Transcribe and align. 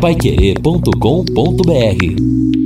paiquerê.com.br 0.00 2.57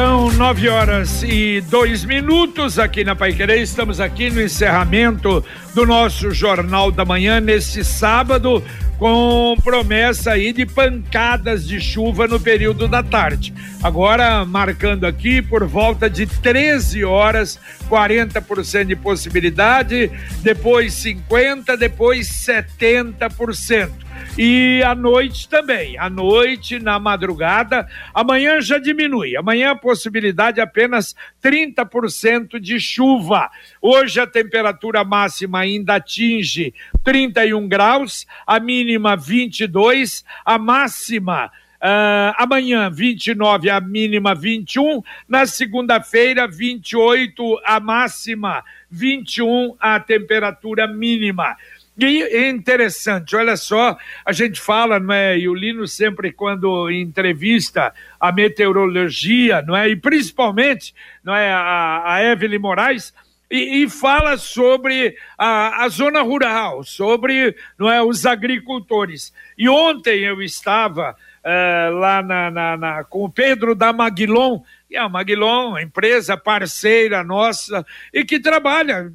São 0.00 0.32
nove 0.32 0.66
horas 0.66 1.22
e 1.22 1.60
dois 1.60 2.06
minutos 2.06 2.78
aqui 2.78 3.04
na 3.04 3.14
Pai 3.14 3.34
Querer. 3.34 3.60
Estamos 3.60 4.00
aqui 4.00 4.30
no 4.30 4.40
encerramento 4.40 5.44
do 5.74 5.84
nosso 5.84 6.30
Jornal 6.30 6.90
da 6.90 7.04
Manhã 7.04 7.38
neste 7.38 7.84
sábado, 7.84 8.64
com 8.98 9.54
promessa 9.62 10.30
aí 10.30 10.54
de 10.54 10.64
pancadas 10.64 11.68
de 11.68 11.78
chuva 11.82 12.26
no 12.26 12.40
período 12.40 12.88
da 12.88 13.02
tarde. 13.02 13.52
Agora, 13.82 14.42
marcando 14.46 15.04
aqui 15.04 15.42
por 15.42 15.66
volta 15.66 16.08
de 16.08 16.24
13 16.24 17.04
horas, 17.04 17.60
40% 17.90 18.86
de 18.86 18.96
possibilidade, 18.96 20.10
depois 20.42 20.94
50%, 20.94 21.76
depois 21.76 22.26
70% 22.26 24.09
e 24.38 24.82
à 24.82 24.94
noite 24.94 25.48
também. 25.48 25.98
À 25.98 26.08
noite, 26.08 26.78
na 26.78 26.98
madrugada, 26.98 27.88
amanhã 28.14 28.60
já 28.60 28.78
diminui. 28.78 29.36
Amanhã 29.36 29.72
a 29.72 29.76
possibilidade 29.76 30.60
é 30.60 30.62
apenas 30.62 31.14
30% 31.42 32.58
de 32.58 32.78
chuva. 32.80 33.50
Hoje 33.80 34.20
a 34.20 34.26
temperatura 34.26 35.04
máxima 35.04 35.60
ainda 35.60 35.96
atinge 35.96 36.72
31 37.04 37.68
graus, 37.68 38.26
a 38.46 38.60
mínima 38.60 39.16
22, 39.16 40.24
a 40.44 40.58
máxima 40.58 41.50
Uh, 41.82 42.36
amanhã 42.36 42.90
29, 42.90 43.70
a 43.70 43.80
mínima 43.80 44.34
21. 44.34 45.02
Na 45.26 45.46
segunda-feira, 45.46 46.46
28, 46.46 47.58
a 47.64 47.80
máxima, 47.80 48.62
21, 48.90 49.76
a 49.80 49.98
temperatura 49.98 50.86
mínima. 50.86 51.56
E 51.98 52.48
interessante, 52.48 53.36
olha 53.36 53.56
só, 53.56 53.96
a 54.24 54.32
gente 54.32 54.60
fala, 54.60 54.98
não 54.98 55.12
é? 55.12 55.38
E 55.38 55.48
o 55.48 55.54
Lino 55.54 55.86
sempre, 55.86 56.32
quando 56.32 56.90
entrevista 56.90 57.92
a 58.18 58.32
meteorologia, 58.32 59.60
não 59.62 59.76
é? 59.76 59.88
E 59.88 59.96
principalmente, 59.96 60.94
não 61.22 61.34
é? 61.34 61.52
A, 61.52 62.14
a 62.14 62.24
Evelyn 62.24 62.58
Moraes, 62.58 63.12
e, 63.50 63.82
e, 63.82 63.90
fala 63.90 64.38
sobre 64.38 65.16
a, 65.36 65.84
a, 65.84 65.88
zona 65.88 66.22
rural, 66.22 66.84
sobre 66.84 67.56
não 67.76 67.90
é, 67.90 68.00
os 68.00 68.24
agricultores. 68.24 69.34
E 69.58 69.68
ontem 69.68 70.20
eu 70.20 70.40
estava 70.40 71.16
uh, 71.44 71.94
lá 71.98 72.22
na, 72.22 72.50
na, 72.50 72.76
na, 72.76 73.04
com 73.04 73.24
o 73.24 73.30
Pedro 73.30 73.74
da 73.74 73.92
Maguilon, 73.92 74.60
e 74.90 74.96
a 74.96 75.08
Maguilon, 75.08 75.78
empresa 75.78 76.36
parceira 76.36 77.22
nossa 77.22 77.86
e 78.12 78.24
que 78.24 78.40
trabalha 78.40 79.10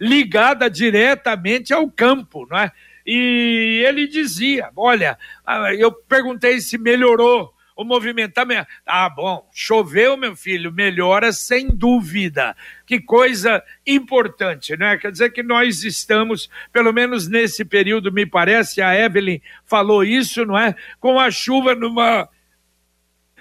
ligada 0.00 0.70
diretamente 0.70 1.74
ao 1.74 1.90
campo, 1.90 2.46
não 2.50 2.58
é? 2.58 2.72
E 3.06 3.84
ele 3.86 4.08
dizia: 4.08 4.70
Olha, 4.74 5.18
ah, 5.44 5.74
eu 5.74 5.92
perguntei 5.92 6.58
se 6.60 6.78
melhorou 6.78 7.52
o 7.76 7.84
movimentamento. 7.84 8.68
Ah, 8.86 9.10
bom, 9.10 9.46
choveu, 9.52 10.16
meu 10.16 10.34
filho, 10.34 10.72
melhora 10.72 11.32
sem 11.32 11.68
dúvida. 11.68 12.56
Que 12.86 13.00
coisa 13.00 13.62
importante, 13.86 14.76
né? 14.76 14.96
Quer 14.96 15.12
dizer 15.12 15.30
que 15.30 15.42
nós 15.42 15.82
estamos, 15.84 16.48
pelo 16.72 16.92
menos 16.92 17.28
nesse 17.28 17.64
período, 17.64 18.10
me 18.12 18.24
parece, 18.24 18.80
a 18.80 18.98
Evelyn 18.98 19.40
falou 19.66 20.02
isso, 20.02 20.46
não 20.46 20.56
é? 20.56 20.74
Com 20.98 21.18
a 21.18 21.30
chuva 21.30 21.74
numa 21.74 22.26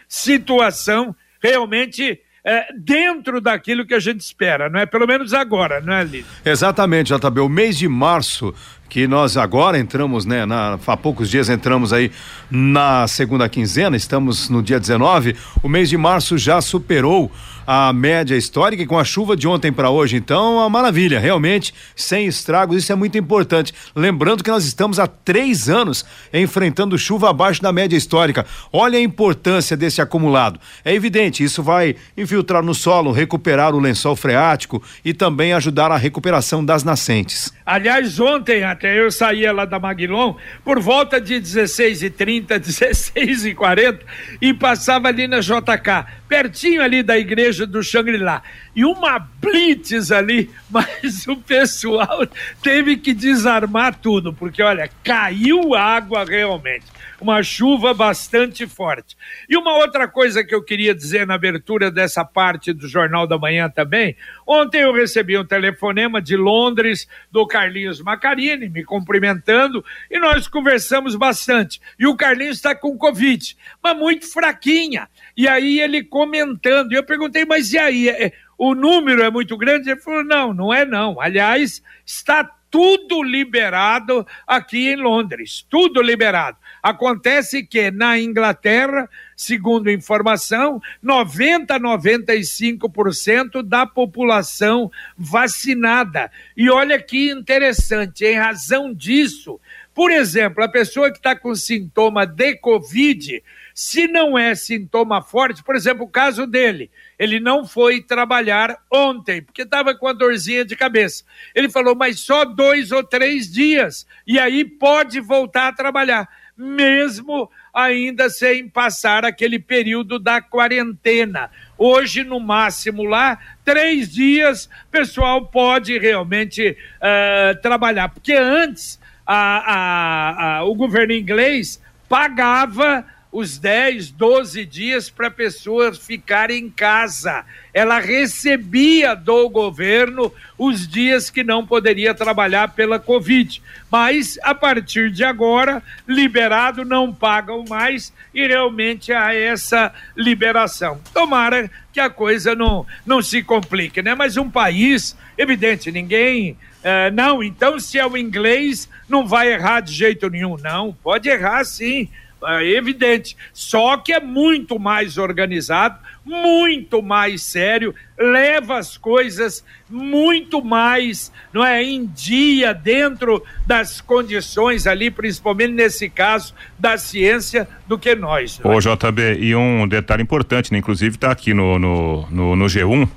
situação 0.10 1.16
realmente 1.44 2.22
é, 2.46 2.68
dentro 2.78 3.40
daquilo 3.40 3.86
que 3.86 3.94
a 3.94 4.00
gente 4.00 4.22
espera, 4.22 4.70
não 4.70 4.80
é? 4.80 4.86
Pelo 4.86 5.08
menos 5.08 5.34
agora, 5.34 5.82
não 5.82 5.94
é, 5.94 6.04
Lívia? 6.04 6.26
Exatamente, 6.46 7.14
JB. 7.14 7.40
O 7.42 7.50
mês 7.50 7.78
de 7.78 7.88
março, 7.88 8.54
que 8.90 9.08
nós 9.08 9.38
agora 9.38 9.78
entramos, 9.78 10.26
né? 10.26 10.46
Na, 10.46 10.80
há 10.86 10.98
poucos 10.98 11.30
dias 11.30 11.50
entramos 11.50 11.94
aí 11.94 12.12
na 12.52 13.08
segunda 13.08 13.48
quinzena, 13.48 13.96
estamos 13.96 14.50
no 14.50 14.62
dia 14.62 14.80
19. 14.80 15.36
O 15.62 15.70
mês 15.70 15.90
de 15.90 15.98
março 15.98 16.38
já 16.38 16.62
superou 16.62 17.32
a 17.66 17.94
média 17.94 18.36
histórica 18.36 18.84
e 18.84 18.86
com 18.86 18.98
a 18.98 19.04
chuva 19.04 19.36
de 19.36 19.48
ontem 19.48 19.72
para 19.72 19.90
hoje, 19.90 20.18
então, 20.18 20.58
uma 20.58 20.70
maravilha, 20.70 21.20
realmente, 21.20 21.74
sem 21.96 22.26
estragos, 22.26 22.78
isso 22.78 22.92
é 22.92 22.96
muito 22.96 23.18
importante. 23.18 23.74
Lembrando 23.96 24.44
que 24.44 24.50
nós 24.50 24.66
estamos 24.66 25.00
há 25.00 25.08
três 25.08 25.70
anos 25.70 26.06
enfrentando 26.34 26.98
chuva 26.98 27.30
abaixo 27.30 27.62
da 27.62 27.72
média 27.72 27.96
histórica. 27.96 28.46
Olha 28.72 28.98
a 28.98 29.02
importância 29.02 29.78
desse 29.78 30.02
acumulado. 30.02 30.60
É 30.84 30.94
evidente, 30.94 31.44
isso 31.44 31.64
vai 31.64 31.96
infiltrar 32.18 32.64
no 32.64 32.74
solo, 32.74 33.12
recuperar 33.12 33.74
o 33.74 33.80
lençol 33.80 34.16
freático 34.16 34.84
e 35.06 35.14
também 35.14 35.54
ajudar 35.54 35.92
a 35.92 35.98
recuperação 35.98 36.64
das 36.64 36.84
nascentes. 36.84 37.54
Aliás, 37.66 38.20
ontem 38.20 38.64
até 38.64 39.00
eu 39.00 39.10
saía 39.12 39.54
lá 39.54 39.66
da 39.66 39.80
Maguilon 39.80 40.36
por 40.66 40.80
volta 40.80 41.22
de 41.22 41.36
16h30, 41.36 42.60
16h40 42.60 44.00
e 44.42 44.54
passava 44.54 45.08
ali 45.08 45.28
na 45.28 45.40
JK, 45.40 46.06
pertinho 46.28 46.82
ali 46.82 47.02
da 47.02 47.18
igreja 47.18 47.53
do 47.60 47.84
Xangri-Lá. 47.84 48.42
E 48.76 48.84
uma 48.86 49.20
blitz 49.20 50.12
ali, 50.12 50.50
mas 50.70 51.28
o 51.28 51.36
pessoal 51.36 52.28
teve 52.62 52.98
que 52.98 53.14
desarmar 53.14 53.96
tudo, 53.96 54.34
porque 54.34 54.62
olha, 54.62 54.90
caiu 55.04 55.76
água 55.76 56.26
realmente 56.26 56.86
uma 57.24 57.42
chuva 57.42 57.94
bastante 57.94 58.68
forte. 58.68 59.16
E 59.48 59.56
uma 59.56 59.78
outra 59.78 60.10
coisa 60.10 60.44
que 60.44 60.54
eu 60.54 60.62
queria 60.62 60.94
dizer 60.94 61.26
na 61.26 61.36
abertura 61.36 61.90
dessa 61.90 62.26
parte 62.26 62.74
do 62.74 62.86
Jornal 62.86 63.26
da 63.26 63.38
Manhã 63.38 63.70
também, 63.70 64.16
ontem 64.46 64.82
eu 64.82 64.94
recebi 64.94 65.38
um 65.38 65.46
telefonema 65.46 66.22
de 66.22 66.36
Londres 66.36 67.08
do 67.32 67.48
Carlinhos 67.48 68.02
Macarini 68.02 68.68
me 68.68 68.84
cumprimentando 68.84 69.84
e 70.12 70.20
nós 70.20 70.50
conversamos 70.50 71.16
bastante. 71.16 71.82
E 71.98 72.06
o 72.06 72.16
Carlinhos 72.18 72.58
está 72.58 72.76
com 72.76 72.98
Covid, 72.98 73.56
mas 73.82 73.98
muito 73.98 74.30
fraquinha. 74.30 75.08
E 75.36 75.48
aí 75.48 75.80
ele 75.80 76.04
comentando, 76.04 76.92
e 76.92 76.96
eu 76.96 77.04
perguntei, 77.06 77.46
mas 77.46 77.72
e 77.72 77.78
aí? 77.78 78.10
É, 78.10 78.34
o 78.58 78.76
número 78.76 79.24
é 79.24 79.32
muito 79.32 79.58
grande? 79.58 79.90
Ele 79.90 80.00
falou, 80.00 80.26
não, 80.26 80.54
não 80.54 80.74
é 80.74 80.86
não. 80.86 81.22
Aliás, 81.22 81.82
está 82.06 82.44
tudo 82.74 83.22
liberado 83.22 84.26
aqui 84.48 84.90
em 84.90 84.96
Londres, 84.96 85.64
tudo 85.70 86.02
liberado. 86.02 86.58
Acontece 86.84 87.64
que 87.64 87.90
na 87.90 88.20
Inglaterra, 88.20 89.10
segundo 89.38 89.90
informação, 89.90 90.82
90 91.02 91.80
95% 91.80 93.64
da 93.64 93.86
população 93.86 94.92
vacinada. 95.18 96.30
E 96.58 96.70
olha 96.70 97.02
que 97.02 97.32
interessante, 97.32 98.26
em 98.26 98.36
razão 98.36 98.94
disso, 98.94 99.62
por 99.94 100.12
exemplo, 100.12 100.62
a 100.62 100.68
pessoa 100.68 101.10
que 101.10 101.18
está 101.18 101.36
com 101.36 101.56
sintoma 101.56 102.26
de 102.26 102.56
Covid, 102.58 103.42
se 103.74 104.08
não 104.08 104.38
é 104.38 104.54
sintoma 104.56 105.22
forte, 105.22 105.64
por 105.64 105.76
exemplo, 105.76 106.04
o 106.04 106.10
caso 106.10 106.46
dele, 106.48 106.92
ele 107.18 107.40
não 107.40 107.66
foi 107.66 108.02
trabalhar 108.02 108.78
ontem, 108.92 109.42
porque 109.42 109.62
estava 109.62 109.96
com 109.96 110.08
a 110.08 110.14
dorzinha 110.14 110.66
de 110.66 110.76
cabeça. 110.76 111.24
Ele 111.54 111.70
falou, 111.70 111.96
mas 111.96 112.20
só 112.20 112.44
dois 112.44 112.92
ou 112.92 113.04
três 113.04 113.52
dias, 113.52 114.06
e 114.26 114.40
aí 114.40 114.66
pode 114.66 115.20
voltar 115.20 115.68
a 115.68 115.74
trabalhar, 115.74 116.28
mesmo 116.58 117.50
ainda 117.74 118.30
sem 118.30 118.70
passar 118.70 119.26
aquele 119.26 119.58
período 119.60 120.20
da 120.20 120.42
quarentena. 120.42 121.50
Hoje, 121.78 122.24
no 122.24 122.40
máximo 122.40 123.04
lá, 123.04 123.38
três 123.66 124.14
dias, 124.14 124.70
pessoal 124.92 125.48
pode 125.48 125.98
realmente 125.98 126.78
uh, 126.98 127.62
trabalhar, 127.62 128.10
porque 128.10 128.34
antes 128.34 129.00
a, 129.26 129.74
a, 129.74 130.58
a, 130.58 130.64
o 130.66 130.76
governo 130.76 131.14
inglês 131.14 131.82
pagava 132.08 133.06
os 133.34 133.58
10, 133.58 134.12
12 134.12 134.64
dias 134.64 135.10
para 135.10 135.32
pessoas 135.32 135.98
ficarem 135.98 136.66
em 136.66 136.70
casa. 136.70 137.44
Ela 137.74 137.98
recebia 137.98 139.16
do 139.16 139.50
governo 139.50 140.32
os 140.56 140.88
dias 140.88 141.32
que 141.32 141.44
não 141.44 141.66
poderia 141.66 142.14
trabalhar 142.14 142.74
pela 142.76 143.00
Covid. 143.00 143.60
Mas, 143.90 144.38
a 144.44 144.54
partir 144.54 145.10
de 145.10 145.24
agora, 145.24 145.82
liberado, 146.08 146.86
não 146.86 147.12
pagam 147.12 147.66
mais 147.68 148.14
e 148.36 148.48
realmente 148.48 149.12
há 149.12 149.34
essa 149.34 149.92
liberação. 150.16 151.02
Tomara 151.12 151.72
que 151.92 152.00
a 152.00 152.12
coisa 152.12 152.54
não, 152.54 152.86
não 153.04 153.20
se 153.20 153.42
complique, 153.42 154.04
né? 154.04 154.14
Mas 154.14 154.38
um 154.38 154.50
país, 154.50 155.18
evidente, 155.36 155.92
ninguém. 155.92 156.52
Uh, 156.84 157.10
não, 157.14 157.42
então 157.42 157.80
se 157.80 157.98
é 157.98 158.06
o 158.06 158.16
inglês, 158.16 158.88
não 159.10 159.26
vai 159.26 159.52
errar 159.54 159.80
de 159.80 159.92
jeito 159.92 160.30
nenhum. 160.30 160.56
Não, 160.58 160.94
pode 161.02 161.30
errar 161.30 161.64
sim 161.64 162.10
é 162.46 162.70
evidente. 162.72 163.36
Só 163.54 163.98
que 163.98 164.14
é 164.14 164.20
muito 164.20 164.80
mais 164.80 165.18
organizado, 165.18 165.98
muito 166.26 167.02
mais 167.02 167.44
sério, 167.44 167.94
leva 168.18 168.78
as 168.78 168.98
coisas 168.98 169.64
muito 169.90 170.64
mais, 170.64 171.32
não 171.52 171.64
é, 171.66 171.84
em 171.84 172.06
dia 172.06 172.74
dentro 172.74 173.44
das 173.68 174.00
condições 174.00 174.88
ali, 174.88 175.12
principalmente 175.12 175.74
nesse 175.74 176.10
caso 176.10 176.54
da 176.80 176.98
ciência, 176.98 177.68
do 177.88 177.98
que 177.98 178.16
nós. 178.16 178.60
Ô, 178.64 178.74
é? 178.74 178.80
JB, 178.80 179.40
e 179.40 179.56
um 179.56 179.88
detalhe 179.88 180.24
importante, 180.24 180.72
né? 180.72 180.80
inclusive 180.80 181.16
está 181.16 181.32
aqui 181.32 181.54
no, 181.54 181.78
no, 181.78 182.28
no, 182.30 182.56
no 182.56 182.66
G1, 182.66 183.08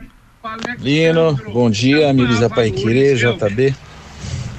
Lino, 0.80 1.40
bom 1.54 1.70
dia, 1.70 2.10
amigos 2.10 2.40
da 2.40 2.50
Paiquerê, 2.50 3.14
JB. 3.14 3.76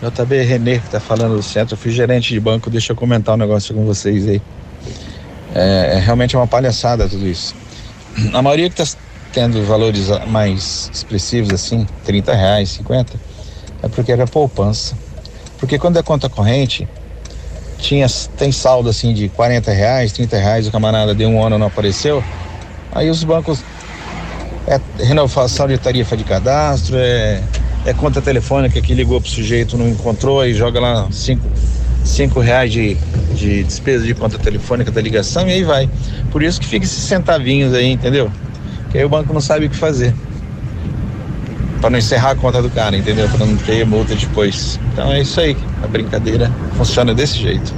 JB 0.02 0.42
Renê, 0.42 0.80
que 0.80 0.90
tá 0.90 0.98
falando 0.98 1.36
do 1.36 1.42
centro, 1.42 1.74
eu 1.74 1.78
fui 1.78 1.92
gerente 1.92 2.34
de 2.34 2.40
banco, 2.40 2.68
deixa 2.68 2.92
eu 2.92 2.96
comentar 2.96 3.36
um 3.36 3.38
negócio 3.38 3.72
com 3.72 3.84
vocês 3.84 4.26
aí. 4.26 4.42
É, 5.54 5.92
é 5.94 5.98
realmente 6.00 6.36
uma 6.36 6.46
palhaçada 6.46 7.08
tudo 7.08 7.24
isso. 7.24 7.54
A 8.32 8.42
maioria 8.42 8.68
que 8.68 8.82
está 8.82 8.98
tendo 9.32 9.64
valores 9.64 10.08
mais 10.26 10.90
expressivos 10.92 11.52
assim, 11.52 11.86
30 12.04 12.34
reais, 12.34 12.70
50, 12.70 13.12
é 13.80 13.88
porque 13.88 14.10
era 14.10 14.26
poupança. 14.26 14.98
Porque 15.58 15.78
quando 15.78 15.98
é 15.98 16.02
conta 16.02 16.28
corrente, 16.28 16.88
tinha, 17.78 18.08
tem 18.36 18.50
saldo 18.50 18.88
assim 18.88 19.14
de 19.14 19.28
40 19.28 19.70
reais, 19.70 20.10
30 20.10 20.36
reais, 20.36 20.66
o 20.66 20.72
camarada 20.72 21.14
de 21.14 21.24
um 21.24 21.40
ano 21.40 21.58
não 21.58 21.68
apareceu, 21.68 22.24
aí 22.92 23.08
os 23.08 23.22
bancos 23.22 23.60
é 24.66 24.80
renovação 25.04 25.68
de 25.68 25.78
tarifa 25.78 26.16
de 26.16 26.24
cadastro, 26.24 26.96
é 26.98 27.40
é 27.84 27.92
conta 27.92 28.22
telefônica 28.22 28.80
que 28.80 28.94
ligou 28.94 29.20
pro 29.20 29.28
sujeito, 29.28 29.76
não 29.76 29.88
encontrou, 29.88 30.40
aí 30.40 30.54
joga 30.54 30.80
lá 30.80 31.08
cinco, 31.10 31.42
cinco 32.04 32.40
reais 32.40 32.72
de, 32.72 32.96
de 33.34 33.64
despesa 33.64 34.04
de 34.06 34.14
conta 34.14 34.38
telefônica 34.38 34.90
da 34.90 35.00
ligação 35.00 35.48
e 35.48 35.52
aí 35.52 35.64
vai. 35.64 35.88
Por 36.30 36.42
isso 36.42 36.60
que 36.60 36.66
fica 36.66 36.84
esses 36.84 37.02
centavinhos 37.02 37.74
aí, 37.74 37.90
entendeu? 37.90 38.30
Que 38.90 38.98
aí 38.98 39.04
o 39.04 39.08
banco 39.08 39.32
não 39.32 39.40
sabe 39.40 39.66
o 39.66 39.70
que 39.70 39.76
fazer. 39.76 40.14
Para 41.80 41.90
não 41.90 41.98
encerrar 41.98 42.30
a 42.30 42.36
conta 42.36 42.62
do 42.62 42.70
cara, 42.70 42.96
entendeu? 42.96 43.28
Para 43.28 43.44
não 43.44 43.56
ter 43.56 43.84
multa 43.84 44.14
depois. 44.14 44.78
Então 44.92 45.12
é 45.12 45.20
isso 45.20 45.40
aí, 45.40 45.56
a 45.82 45.86
brincadeira 45.88 46.50
funciona 46.76 47.12
desse 47.12 47.38
jeito. 47.38 47.74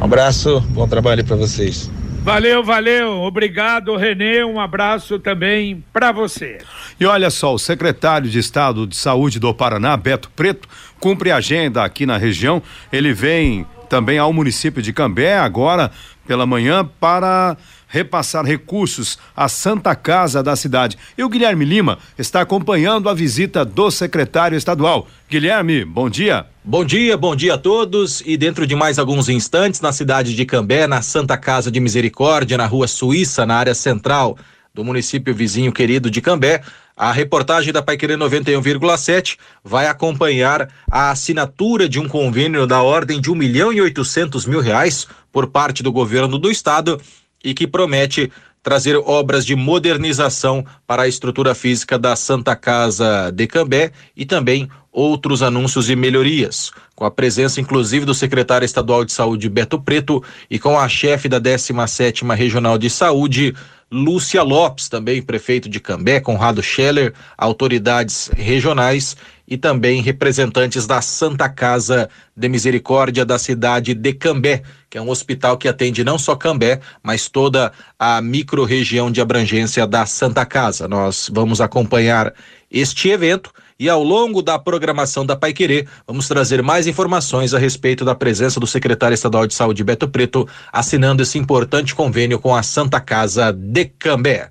Um 0.00 0.04
abraço, 0.04 0.60
bom 0.70 0.88
trabalho 0.88 1.24
para 1.24 1.36
vocês. 1.36 1.88
Valeu, 2.28 2.62
valeu. 2.62 3.22
Obrigado, 3.22 3.96
Renê. 3.96 4.44
Um 4.44 4.60
abraço 4.60 5.18
também 5.18 5.82
para 5.90 6.12
você. 6.12 6.58
E 7.00 7.06
olha 7.06 7.30
só, 7.30 7.54
o 7.54 7.58
secretário 7.58 8.28
de 8.28 8.38
Estado 8.38 8.86
de 8.86 8.96
Saúde 8.96 9.40
do 9.40 9.54
Paraná, 9.54 9.96
Beto 9.96 10.30
Preto, 10.36 10.68
cumpre 11.00 11.32
agenda 11.32 11.82
aqui 11.82 12.04
na 12.04 12.18
região. 12.18 12.62
Ele 12.92 13.14
vem 13.14 13.66
também 13.88 14.18
ao 14.18 14.30
município 14.30 14.82
de 14.82 14.92
Cambé 14.92 15.38
agora 15.38 15.90
pela 16.26 16.44
manhã 16.44 16.84
para 17.00 17.56
repassar 17.88 18.44
recursos 18.44 19.18
à 19.34 19.48
Santa 19.48 19.94
Casa 19.96 20.42
da 20.42 20.54
cidade. 20.54 20.96
E 21.16 21.24
o 21.24 21.28
Guilherme 21.28 21.64
Lima 21.64 21.98
está 22.16 22.42
acompanhando 22.42 23.08
a 23.08 23.14
visita 23.14 23.64
do 23.64 23.90
secretário 23.90 24.56
estadual. 24.56 25.08
Guilherme, 25.28 25.84
bom 25.84 26.08
dia. 26.08 26.46
Bom 26.62 26.84
dia, 26.84 27.16
bom 27.16 27.34
dia 27.34 27.54
a 27.54 27.58
todos. 27.58 28.22
E 28.24 28.36
dentro 28.36 28.66
de 28.66 28.76
mais 28.76 28.98
alguns 28.98 29.28
instantes, 29.28 29.80
na 29.80 29.92
cidade 29.92 30.36
de 30.36 30.44
Cambé, 30.44 30.86
na 30.86 31.02
Santa 31.02 31.36
Casa 31.36 31.70
de 31.70 31.80
Misericórdia, 31.80 32.58
na 32.58 32.66
rua 32.66 32.86
Suíça, 32.86 33.46
na 33.46 33.56
área 33.56 33.74
central 33.74 34.36
do 34.74 34.84
município 34.84 35.34
vizinho 35.34 35.72
querido 35.72 36.10
de 36.10 36.20
Cambé, 36.20 36.62
a 36.96 37.12
reportagem 37.12 37.72
da 37.72 37.80
Paiquerê 37.80 38.16
91,7 38.16 39.38
vai 39.62 39.86
acompanhar 39.86 40.68
a 40.90 41.10
assinatura 41.10 41.88
de 41.88 42.00
um 42.00 42.08
convênio 42.08 42.66
da 42.66 42.82
ordem 42.82 43.20
de 43.20 43.30
um 43.30 43.36
milhão 43.36 43.72
e 43.72 43.80
oitocentos 43.80 44.44
mil 44.46 44.60
reais 44.60 45.06
por 45.32 45.46
parte 45.46 45.82
do 45.82 45.92
governo 45.92 46.38
do 46.38 46.50
estado 46.50 47.00
e 47.42 47.54
que 47.54 47.66
promete 47.66 48.30
trazer 48.62 48.96
obras 48.96 49.46
de 49.46 49.54
modernização 49.54 50.64
para 50.86 51.02
a 51.02 51.08
estrutura 51.08 51.54
física 51.54 51.98
da 51.98 52.14
Santa 52.16 52.54
Casa 52.54 53.30
de 53.30 53.46
Cambé 53.46 53.92
e 54.16 54.26
também 54.26 54.68
outros 54.92 55.42
anúncios 55.42 55.88
e 55.88 55.96
melhorias, 55.96 56.72
com 56.94 57.04
a 57.04 57.10
presença 57.10 57.60
inclusive 57.60 58.04
do 58.04 58.12
secretário 58.14 58.66
estadual 58.66 59.04
de 59.04 59.12
saúde 59.12 59.48
Beto 59.48 59.80
Preto 59.80 60.22
e 60.50 60.58
com 60.58 60.78
a 60.78 60.88
chefe 60.88 61.28
da 61.28 61.40
17ª 61.40 62.34
Regional 62.34 62.76
de 62.76 62.90
Saúde, 62.90 63.54
Lúcia 63.90 64.42
Lopes, 64.42 64.88
também 64.88 65.22
prefeito 65.22 65.68
de 65.68 65.80
Cambé, 65.80 66.20
Conrado 66.20 66.62
Scheller, 66.62 67.14
autoridades 67.38 68.30
regionais 68.36 69.16
e 69.46 69.56
também 69.56 70.02
representantes 70.02 70.86
da 70.86 71.00
Santa 71.00 71.48
Casa 71.48 72.10
de 72.36 72.48
Misericórdia 72.50 73.24
da 73.24 73.38
cidade 73.38 73.94
de 73.94 74.12
Cambé, 74.12 74.62
que 74.90 74.98
é 74.98 75.00
um 75.00 75.08
hospital 75.08 75.56
que 75.56 75.66
atende 75.66 76.04
não 76.04 76.18
só 76.18 76.36
Cambé, 76.36 76.80
mas 77.02 77.28
toda 77.28 77.72
a 77.98 78.20
microrregião 78.20 79.10
de 79.10 79.22
abrangência 79.22 79.86
da 79.86 80.04
Santa 80.04 80.44
Casa. 80.44 80.86
Nós 80.86 81.30
vamos 81.32 81.62
acompanhar 81.62 82.34
este 82.70 83.08
evento 83.08 83.50
e 83.78 83.88
ao 83.88 84.02
longo 84.02 84.42
da 84.42 84.58
programação 84.58 85.24
da 85.24 85.36
Paiquerê, 85.36 85.86
vamos 86.06 86.26
trazer 86.26 86.62
mais 86.62 86.86
informações 86.88 87.54
a 87.54 87.58
respeito 87.58 88.04
da 88.04 88.14
presença 88.14 88.58
do 88.58 88.66
secretário 88.66 89.14
estadual 89.14 89.46
de 89.46 89.54
saúde 89.54 89.84
Beto 89.84 90.08
Preto 90.08 90.48
assinando 90.72 91.22
esse 91.22 91.38
importante 91.38 91.94
convênio 91.94 92.40
com 92.40 92.54
a 92.54 92.62
Santa 92.62 93.00
Casa 93.00 93.52
de 93.52 93.84
Cambé. 93.84 94.50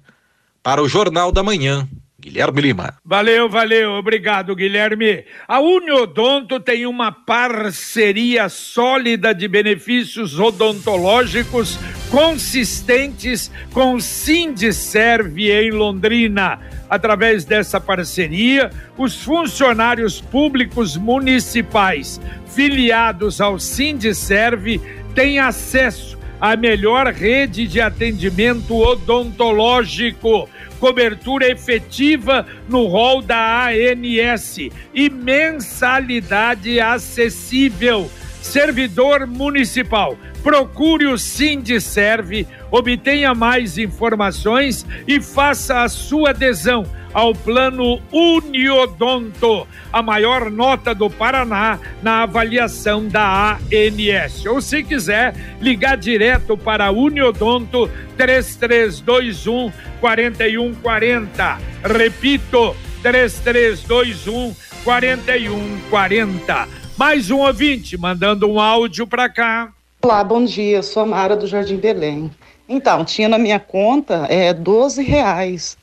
Para 0.63 0.81
o 0.81 0.87
Jornal 0.87 1.31
da 1.31 1.43
Manhã, 1.43 1.87
Guilherme 2.27 2.61
Lima. 2.61 2.93
Valeu, 3.05 3.47
valeu, 3.47 3.91
obrigado, 3.91 4.53
Guilherme. 4.53 5.23
A 5.47 5.61
Uniodonto 5.61 6.59
tem 6.59 6.85
uma 6.85 7.09
parceria 7.09 8.49
sólida 8.49 9.33
de 9.33 9.47
benefícios 9.47 10.37
odontológicos 10.37 11.79
consistentes 12.11 13.49
com 13.71 13.93
o 13.93 14.01
Sindiserve 14.01 15.49
em 15.49 15.71
Londrina. 15.71 16.59
Através 16.89 17.45
dessa 17.45 17.79
parceria, 17.79 18.71
os 18.97 19.23
funcionários 19.23 20.19
públicos 20.19 20.97
municipais 20.97 22.19
filiados 22.53 23.39
ao 23.39 23.57
Sindiserve 23.57 24.81
têm 25.15 25.39
acesso 25.39 26.17
à 26.41 26.57
melhor 26.57 27.07
rede 27.07 27.67
de 27.67 27.79
atendimento 27.79 28.75
odontológico 28.75 30.49
cobertura 30.79 31.49
efetiva 31.49 32.45
no 32.67 32.85
rol 32.87 33.21
da 33.21 33.67
ANS 33.67 34.57
e 34.93 35.09
mensalidade 35.09 36.79
acessível. 36.79 38.09
Servidor 38.41 39.27
municipal, 39.27 40.17
procure 40.41 41.07
o 41.07 41.17
Sindiserve, 41.17 42.47
obtenha 42.71 43.35
mais 43.35 43.77
informações 43.77 44.85
e 45.07 45.19
faça 45.19 45.83
a 45.83 45.89
sua 45.89 46.29
adesão 46.29 46.85
ao 47.17 47.33
plano 47.33 47.99
Uniodonto, 48.11 49.67
a 49.91 50.03
maior 50.03 50.51
nota 50.51 50.93
do 50.93 51.09
Paraná 51.09 51.79
na 52.03 52.21
avaliação 52.21 53.07
da 53.07 53.57
ANS. 53.73 54.45
Ou 54.45 54.61
se 54.61 54.83
quiser, 54.83 55.33
ligar 55.59 55.97
direto 55.97 56.55
para 56.55 56.91
Uniodonto 56.91 57.89
3321 58.15 59.71
4140. 59.99 61.57
Repito, 61.83 62.75
3321 63.01 64.55
4140. 64.83 66.67
Mais 66.95 67.31
um 67.31 67.39
ouvinte 67.39 67.97
mandando 67.97 68.47
um 68.47 68.59
áudio 68.59 69.07
para 69.07 69.27
cá. 69.27 69.73
Olá, 70.03 70.23
bom 70.23 70.45
dia. 70.45 70.77
Eu 70.77 70.83
sou 70.83 71.01
a 71.01 71.05
Mara 71.07 71.35
do 71.35 71.47
Jardim 71.47 71.77
Belém. 71.77 72.29
Então, 72.69 73.03
tinha 73.03 73.27
na 73.27 73.39
minha 73.39 73.59
conta 73.59 74.27
é, 74.29 74.53
12 74.53 75.01
reais 75.01 75.75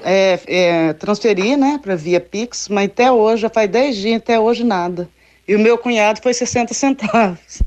é, 0.00 0.38
é, 0.46 1.56
né, 1.56 1.78
para 1.82 1.96
via 1.96 2.20
Pix, 2.20 2.68
mas 2.68 2.86
até 2.86 3.10
hoje, 3.10 3.42
já 3.42 3.50
faz 3.50 3.70
10 3.70 3.96
dias, 3.96 4.16
até 4.16 4.38
hoje 4.38 4.64
nada. 4.64 5.08
E 5.46 5.54
o 5.54 5.58
meu 5.58 5.76
cunhado 5.76 6.20
foi 6.22 6.32
60 6.32 6.72
centavos. 6.72 7.62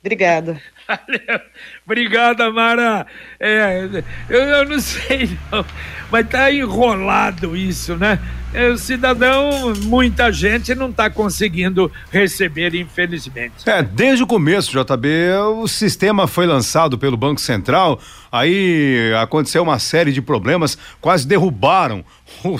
Obrigada. 0.00 0.60
Obrigada, 1.86 2.50
Mara. 2.50 3.06
É, 3.40 3.88
eu, 4.28 4.38
eu, 4.38 4.68
não 4.68 4.78
sei, 4.78 5.30
não, 5.50 5.64
mas 6.10 6.28
tá 6.28 6.52
enrolado 6.52 7.56
isso, 7.56 7.96
né? 7.96 8.18
É, 8.54 8.68
o 8.68 8.78
cidadão, 8.78 9.72
muita 9.82 10.30
gente 10.30 10.76
não 10.76 10.88
está 10.88 11.10
conseguindo 11.10 11.90
receber, 12.08 12.72
infelizmente. 12.76 13.68
É, 13.68 13.82
desde 13.82 14.22
o 14.22 14.28
começo, 14.28 14.70
JB, 14.70 15.08
o 15.56 15.66
sistema 15.66 16.28
foi 16.28 16.46
lançado 16.46 16.96
pelo 16.96 17.16
Banco 17.16 17.40
Central, 17.40 18.00
aí 18.30 19.12
aconteceu 19.20 19.60
uma 19.60 19.80
série 19.80 20.12
de 20.12 20.22
problemas, 20.22 20.78
quase 21.00 21.26
derrubaram 21.26 22.04
o, 22.44 22.56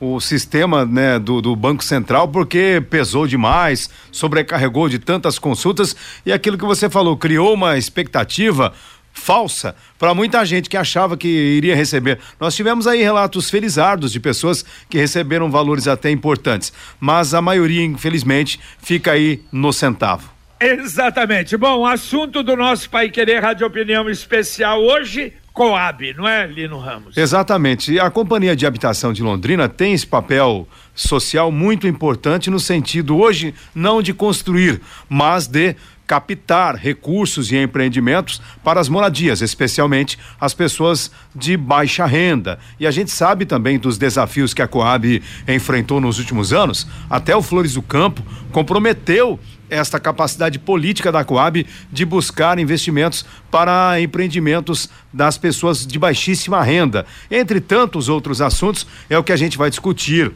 o, 0.00 0.14
o 0.16 0.20
sistema 0.20 0.84
né, 0.84 1.20
do, 1.20 1.40
do 1.40 1.54
Banco 1.54 1.84
Central 1.84 2.26
porque 2.26 2.82
pesou 2.90 3.26
demais, 3.26 3.88
sobrecarregou 4.10 4.88
de 4.88 4.98
tantas 4.98 5.38
consultas 5.38 5.94
e 6.26 6.32
aquilo 6.32 6.58
que 6.58 6.64
você 6.64 6.90
falou, 6.90 7.16
criou 7.16 7.54
uma 7.54 7.78
expectativa 7.78 8.72
falsa 9.14 9.74
para 9.98 10.12
muita 10.12 10.44
gente 10.44 10.68
que 10.68 10.76
achava 10.76 11.16
que 11.16 11.28
iria 11.28 11.74
receber. 11.74 12.18
Nós 12.38 12.54
tivemos 12.54 12.86
aí 12.86 13.00
relatos 13.02 13.48
felizardos 13.48 14.12
de 14.12 14.20
pessoas 14.20 14.64
que 14.90 14.98
receberam 14.98 15.50
valores 15.50 15.88
até 15.88 16.10
importantes, 16.10 16.72
mas 17.00 17.32
a 17.32 17.40
maioria, 17.40 17.82
infelizmente, 17.82 18.60
fica 18.78 19.12
aí 19.12 19.40
no 19.50 19.72
centavo. 19.72 20.34
Exatamente. 20.60 21.56
Bom, 21.56 21.86
assunto 21.86 22.42
do 22.42 22.56
nosso 22.56 22.90
Pai 22.90 23.10
Querer 23.10 23.42
Rádio 23.42 23.66
Opinião 23.66 24.08
Especial 24.08 24.82
hoje, 24.82 25.32
Coab, 25.52 26.14
não 26.14 26.26
é, 26.26 26.46
Lino 26.46 26.78
Ramos? 26.78 27.16
Exatamente. 27.16 27.92
E 27.92 28.00
a 28.00 28.10
Companhia 28.10 28.56
de 28.56 28.66
Habitação 28.66 29.12
de 29.12 29.22
Londrina 29.22 29.68
tem 29.68 29.92
esse 29.92 30.06
papel 30.06 30.66
social 30.94 31.52
muito 31.52 31.86
importante 31.86 32.50
no 32.50 32.58
sentido 32.58 33.16
hoje 33.16 33.54
não 33.74 34.00
de 34.00 34.12
construir, 34.12 34.80
mas 35.08 35.46
de 35.46 35.76
captar 36.06 36.76
recursos 36.76 37.50
e 37.50 37.56
empreendimentos 37.56 38.40
para 38.62 38.80
as 38.80 38.88
moradias, 38.88 39.40
especialmente 39.40 40.18
as 40.40 40.54
pessoas 40.54 41.10
de 41.34 41.56
baixa 41.56 42.06
renda. 42.06 42.58
E 42.78 42.86
a 42.86 42.90
gente 42.90 43.10
sabe 43.10 43.46
também 43.46 43.78
dos 43.78 43.98
desafios 43.98 44.52
que 44.52 44.62
a 44.62 44.68
Coab 44.68 45.22
enfrentou 45.48 46.00
nos 46.00 46.18
últimos 46.18 46.52
anos. 46.52 46.86
Até 47.08 47.34
o 47.34 47.42
Flores 47.42 47.74
do 47.74 47.82
Campo 47.82 48.22
comprometeu 48.52 49.38
esta 49.68 49.98
capacidade 49.98 50.58
política 50.58 51.10
da 51.10 51.24
Coab 51.24 51.66
de 51.90 52.04
buscar 52.04 52.58
investimentos 52.58 53.24
para 53.50 54.00
empreendimentos 54.00 54.88
das 55.12 55.38
pessoas 55.38 55.86
de 55.86 55.98
baixíssima 55.98 56.62
renda. 56.62 57.06
Entre 57.30 57.60
tantos 57.60 58.08
outros 58.08 58.40
assuntos, 58.40 58.86
é 59.08 59.18
o 59.18 59.24
que 59.24 59.32
a 59.32 59.36
gente 59.36 59.58
vai 59.58 59.70
discutir 59.70 60.32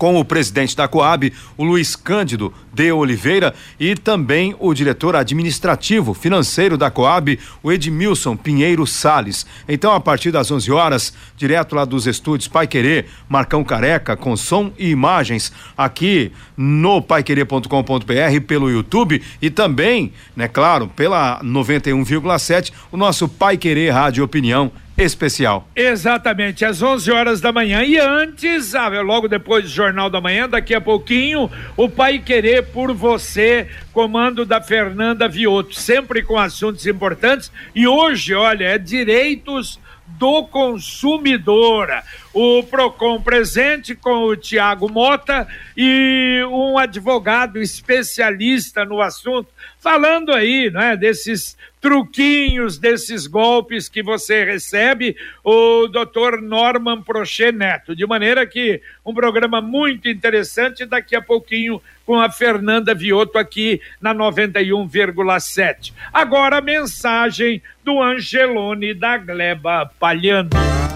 com 0.00 0.18
o 0.18 0.24
presidente 0.24 0.74
da 0.74 0.88
Coab, 0.88 1.30
o 1.58 1.62
Luiz 1.62 1.94
Cândido 1.94 2.50
de 2.72 2.90
Oliveira, 2.90 3.54
e 3.78 3.94
também 3.94 4.56
o 4.58 4.72
diretor 4.72 5.14
administrativo 5.14 6.14
financeiro 6.14 6.78
da 6.78 6.90
Coab, 6.90 7.38
o 7.62 7.70
Edmilson 7.70 8.34
Pinheiro 8.34 8.86
Sales. 8.86 9.44
Então, 9.68 9.92
a 9.92 10.00
partir 10.00 10.30
das 10.30 10.50
11 10.50 10.72
horas, 10.72 11.12
direto 11.36 11.74
lá 11.74 11.84
dos 11.84 12.06
estúdios 12.06 12.48
Pai 12.48 12.66
Querer, 12.66 13.08
Marcão 13.28 13.62
Careca, 13.62 14.16
com 14.16 14.34
som 14.38 14.72
e 14.78 14.88
imagens, 14.88 15.52
aqui 15.76 16.32
no 16.56 17.02
paiquerer.com.br, 17.02 18.40
pelo 18.46 18.70
YouTube 18.70 19.20
e 19.42 19.50
também, 19.50 20.14
né, 20.34 20.48
claro, 20.48 20.88
pela 20.88 21.44
91,7, 21.44 22.72
o 22.90 22.96
nosso 22.96 23.28
Pai 23.28 23.58
Querer 23.58 23.90
Rádio 23.90 24.24
Opinião 24.24 24.72
especial. 24.96 25.68
Exatamente, 25.74 26.64
às 26.64 26.82
11 26.82 27.10
horas 27.10 27.40
da 27.40 27.52
manhã. 27.52 27.82
E 27.82 27.98
antes, 27.98 28.74
ah, 28.74 28.88
logo 29.00 29.28
depois 29.28 29.64
do 29.64 29.70
Jornal 29.70 30.10
da 30.10 30.20
Manhã, 30.20 30.48
daqui 30.48 30.74
a 30.74 30.80
pouquinho, 30.80 31.50
o 31.76 31.88
Pai 31.88 32.18
Querer 32.18 32.66
por 32.66 32.92
Você, 32.92 33.68
comando 33.92 34.44
da 34.44 34.60
Fernanda 34.60 35.28
Vioto, 35.28 35.74
sempre 35.74 36.22
com 36.22 36.38
assuntos 36.38 36.86
importantes. 36.86 37.50
E 37.74 37.86
hoje, 37.86 38.34
olha, 38.34 38.64
é 38.64 38.78
direitos 38.78 39.78
do 40.18 40.44
consumidor. 40.44 41.88
O 42.32 42.62
Procon 42.64 43.20
presente 43.20 43.94
com 43.94 44.24
o 44.24 44.36
Tiago 44.36 44.90
Mota 44.90 45.46
e 45.76 46.42
um 46.50 46.78
advogado 46.78 47.58
especialista 47.60 48.84
no 48.84 49.00
assunto, 49.00 49.48
falando 49.78 50.32
aí, 50.32 50.70
né, 50.70 50.96
desses 50.96 51.56
truquinhos, 51.80 52.78
desses 52.78 53.26
golpes 53.26 53.88
que 53.88 54.02
você 54.02 54.44
recebe, 54.44 55.16
o 55.42 55.86
doutor 55.86 56.42
Norman 56.42 57.02
Prochet 57.02 57.52
Neto. 57.52 57.96
De 57.96 58.06
maneira 58.06 58.46
que 58.46 58.82
um 59.04 59.14
programa 59.14 59.60
muito 59.60 60.08
interessante 60.08 60.84
daqui 60.84 61.16
a 61.16 61.22
pouquinho 61.22 61.80
com 62.04 62.20
a 62.20 62.30
Fernanda 62.30 62.94
Vioto 62.94 63.38
aqui 63.38 63.80
na 64.00 64.14
91,7. 64.14 65.92
Agora 66.12 66.58
a 66.58 66.60
mensagem 66.60 67.62
do 67.84 68.02
Angelone 68.02 68.92
da 68.92 69.16
Gleba 69.16 69.90
Palhano. 69.98 70.50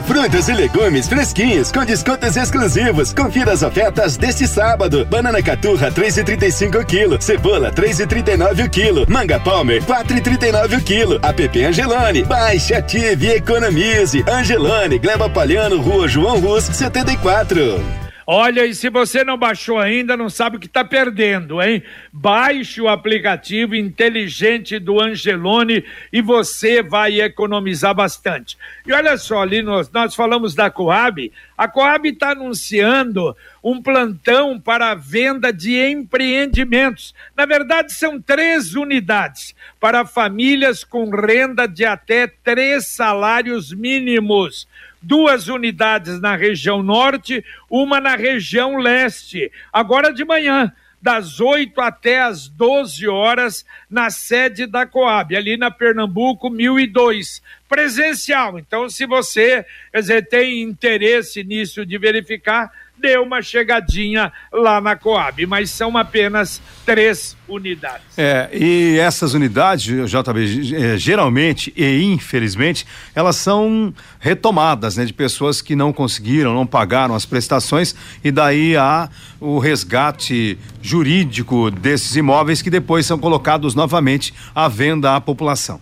Frutas 0.07 0.49
e 0.49 0.53
legumes 0.53 1.09
fresquinhos 1.09 1.73
com 1.73 1.85
descontos 1.85 2.37
exclusivos. 2.37 3.13
Confira 3.13 3.53
as 3.53 3.63
ofertas 3.63 4.17
deste 4.17 4.47
sábado. 4.47 5.05
Banana 5.07 5.43
caturra 5.43 5.91
3,35 5.91 6.83
o 6.83 6.87
quilo. 6.87 7.21
Cebola 7.21 7.73
3,39 7.73 8.67
o 8.67 8.71
quilo. 8.71 9.07
Manga 9.09 9.41
Palmer 9.41 9.83
4,39 9.83 10.79
o 10.79 10.81
quilo. 10.83 11.21
App 11.23 11.65
Angelone. 11.65 12.25
Baixe, 12.25 12.75
ative 12.75 13.29
e 13.29 13.37
economize. 13.37 14.25
Angelone, 14.29 14.99
Gleba 14.99 15.29
Palhano, 15.29 15.81
Rua 15.81 16.07
João 16.07 16.39
Rus, 16.39 16.65
74. 16.65 18.04
Olha, 18.27 18.65
e 18.65 18.75
se 18.75 18.89
você 18.89 19.23
não 19.23 19.37
baixou 19.37 19.79
ainda, 19.79 20.17
não 20.17 20.31
sabe 20.31 20.57
o 20.57 20.61
que 20.61 20.67
está 20.67 20.83
perdendo, 20.83 21.61
hein? 21.61 21.83
Baixe 22.11 22.81
o 22.81 22.89
aplicativo 22.89 23.75
inteligente 23.75 24.79
do 24.79 25.01
Angelone 25.01 25.85
e 26.11 26.23
você 26.23 26.83
vai 26.83 27.21
economizar 27.21 27.95
bastante. 27.95 28.57
E 28.87 28.93
olha 28.93 29.19
só, 29.19 29.43
ali 29.43 29.63
nós, 29.63 29.91
nós 29.91 30.15
falamos 30.15 30.55
da 30.55 30.71
Coab. 30.71 31.31
A 31.57 31.69
Coab 31.69 32.09
está 32.09 32.31
anunciando 32.31 33.37
um 33.63 33.83
plantão 33.83 34.59
para 34.59 34.91
a 34.91 34.95
venda 34.95 35.53
de 35.53 35.79
empreendimentos. 35.79 37.15
Na 37.37 37.45
verdade, 37.45 37.93
são 37.93 38.21
três 38.21 38.75
unidades 38.75 39.55
para 39.79 40.07
famílias 40.07 40.83
com 40.83 41.11
renda 41.11 41.67
de 41.67 41.85
até 41.85 42.27
três 42.27 42.89
salários 42.89 43.73
mínimos 43.73 44.67
duas 45.05 45.49
unidades 45.49 46.21
na 46.21 46.35
região 46.35 46.83
norte, 46.83 47.45
uma 47.71 48.01
na 48.01 48.17
região 48.17 48.77
leste. 48.77 49.53
Agora 49.73 50.13
de 50.13 50.25
manhã, 50.25 50.73
das 51.05 51.39
8 51.39 51.79
até 51.83 52.23
as 52.23 52.49
12 52.49 53.07
horas, 53.07 53.67
na 53.91 54.09
sede 54.09 54.67
da 54.67 54.87
Coab, 54.87 55.37
ali 55.37 55.59
na 55.59 55.71
Pernambuco 55.71 56.49
1002. 56.49 57.43
Presencial. 57.69 58.59
Então, 58.59 58.89
se 58.89 59.05
você 59.05 59.67
quer 59.93 60.01
dizer, 60.01 60.29
tem 60.29 60.63
interesse 60.63 61.45
nisso 61.45 61.85
de 61.85 61.99
verificar, 61.99 62.73
dê 62.97 63.19
uma 63.19 63.43
chegadinha 63.43 64.33
lá 64.53 64.81
na 64.81 64.97
Coab, 64.97 65.45
mas 65.47 65.71
são 65.71 65.97
apenas 65.97 66.61
três 66.87 67.37
unidades. 67.49 68.07
É, 68.17 68.49
e 68.53 68.99
essas 68.99 69.35
unidades, 69.35 69.85
JB, 69.85 70.75
é, 70.75 70.97
geralmente 70.97 71.73
e 71.77 72.03
infelizmente, 72.03 72.87
elas 73.15 73.37
são 73.37 73.93
retomadas, 74.19 74.97
né, 74.97 75.05
de 75.05 75.13
pessoas 75.13 75.61
que 75.61 75.77
não 75.77 75.93
conseguiram, 75.93 76.55
não 76.55 76.67
pagaram 76.67 77.15
as 77.15 77.27
prestações 77.27 77.95
e 78.23 78.31
daí 78.31 78.77
há 78.77 79.09
o 79.41 79.59
resgate 79.59 80.59
jurídico 80.81 81.71
desses 81.71 82.17
imóveis 82.17 82.63
que 82.63 82.71
depois 82.71 83.05
são 83.05 83.19
colocados 83.19 83.75
novamente 83.75 84.33
à 84.55 84.69
venda 84.69 85.15
à 85.15 85.21
população. 85.21 85.81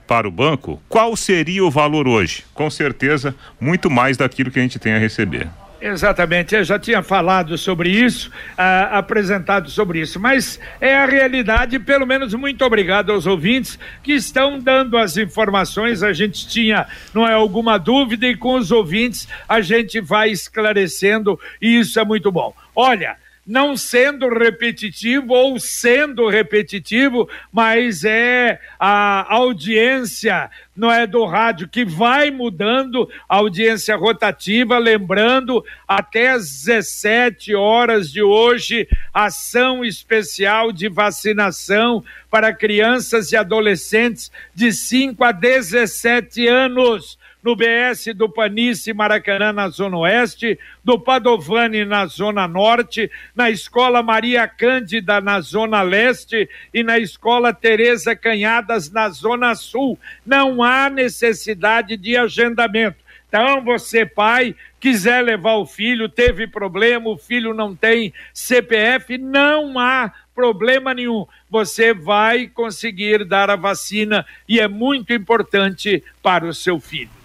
para 0.08 0.28
o 0.28 0.32
banco, 0.32 0.82
qual 0.88 1.16
seria 1.16 1.66
o 1.66 1.72
valor 1.72 2.08
hoje? 2.08 2.46
Com 2.54 2.70
certeza, 2.70 3.36
muito 3.60 3.90
mais 3.90 4.16
daquilo 4.16 4.52
que 4.52 4.60
a 4.60 4.62
gente 4.62 4.80
tem 4.80 4.94
a 4.94 5.00
receber. 5.00 5.48
Exatamente, 5.82 6.56
eu 6.56 6.64
já 6.64 6.80
tinha 6.80 7.04
falado 7.04 7.58
sobre 7.58 7.90
isso, 7.90 8.32
ah, 8.58 9.00
apresentado 9.00 9.70
sobre 9.70 10.00
isso, 10.00 10.18
mas 10.18 10.58
é 10.80 10.96
a 10.96 11.06
realidade, 11.06 11.78
pelo 11.78 12.06
menos 12.06 12.34
muito 12.34 12.64
obrigado 12.64 13.12
aos 13.12 13.26
ouvintes 13.26 13.78
que 14.02 14.14
estão 14.14 14.60
dando 14.60 14.98
as 14.98 15.18
informações, 15.18 16.02
a 16.02 16.14
gente 16.14 16.48
tinha, 16.48 16.88
não 17.14 17.28
é 17.28 17.34
alguma 17.34 17.78
dúvida, 17.78 18.26
e 18.26 18.38
com 18.38 18.56
os 18.56 18.72
ouvintes 18.72 19.28
a 19.48 19.60
gente 19.60 20.00
vai 20.00 20.30
esclarecendo, 20.30 21.38
e 21.62 21.80
isso 21.80 22.00
é 22.00 22.06
muito 22.06 22.32
bom. 22.32 22.56
Olha, 22.74 23.18
não 23.46 23.76
sendo 23.76 24.30
repetitivo 24.30 25.34
ou 25.34 25.60
sendo 25.60 26.30
repetitivo, 26.30 27.30
mas 27.52 28.04
é 28.06 28.60
a 28.80 29.34
audiência, 29.34 30.50
não 30.76 30.92
é 30.92 31.06
do 31.06 31.26
rádio 31.26 31.68
que 31.68 31.84
vai 31.84 32.32
mudando, 32.32 33.10
audiência 33.28 33.96
rotativa, 33.96 34.78
lembrando 34.78 35.64
até 35.88 36.30
às 36.30 36.64
17 36.64 37.54
horas 37.54 38.10
de 38.10 38.22
hoje, 38.22 38.88
ação 39.14 39.84
especial 39.84 40.72
de 40.72 40.88
vacinação 40.88 42.04
para 42.32 42.54
crianças 42.54 43.32
e 43.32 43.36
adolescentes 43.36 44.32
de 44.56 44.72
5 44.72 45.24
a 45.24 45.32
17 45.32 46.48
anos 46.48 47.18
no 47.44 47.56
BS 47.56 48.14
do 48.16 48.30
Panice 48.30 48.94
Maracanã, 48.94 49.52
na 49.52 49.68
Zona 49.68 49.98
Oeste, 49.98 50.58
do 50.84 50.98
Padovani, 50.98 51.84
na 51.84 52.06
Zona 52.06 52.48
Norte, 52.48 53.12
na 53.36 53.50
Escola 53.50 54.02
Maria 54.02 54.48
Cândida, 54.48 55.20
na 55.20 55.42
Zona 55.42 55.82
Leste 55.82 56.50
e 56.74 56.84
na 56.84 56.98
Escola 56.98 57.54
Tereza 57.54 58.16
Canhadas, 58.16 58.90
na 58.90 59.10
Zona 59.10 59.54
Sul. 59.56 60.00
Não 60.26 60.64
há 60.64 60.90
necessidade 60.90 61.98
de 61.98 62.16
agendamento. 62.16 63.04
Então, 63.28 63.64
você, 63.64 64.06
pai, 64.06 64.56
quiser 64.80 65.24
levar 65.24 65.56
o 65.56 65.66
filho, 65.66 66.08
teve 66.08 66.46
problema, 66.46 67.10
o 67.10 67.18
filho 67.18 67.52
não 67.52 67.76
tem 67.76 68.14
CPF, 68.32 69.18
não 69.18 69.80
há 69.80 70.12
problema 70.36 70.94
nenhum. 70.94 71.26
Você 71.50 71.96
vai 71.96 72.48
conseguir 72.48 73.26
dar 73.26 73.50
a 73.50 73.56
vacina 73.56 74.24
e 74.48 74.60
é 74.60 74.68
muito 74.68 75.12
importante 75.14 76.04
para 76.22 76.46
o 76.46 76.54
seu 76.54 76.80
filho. 76.80 77.23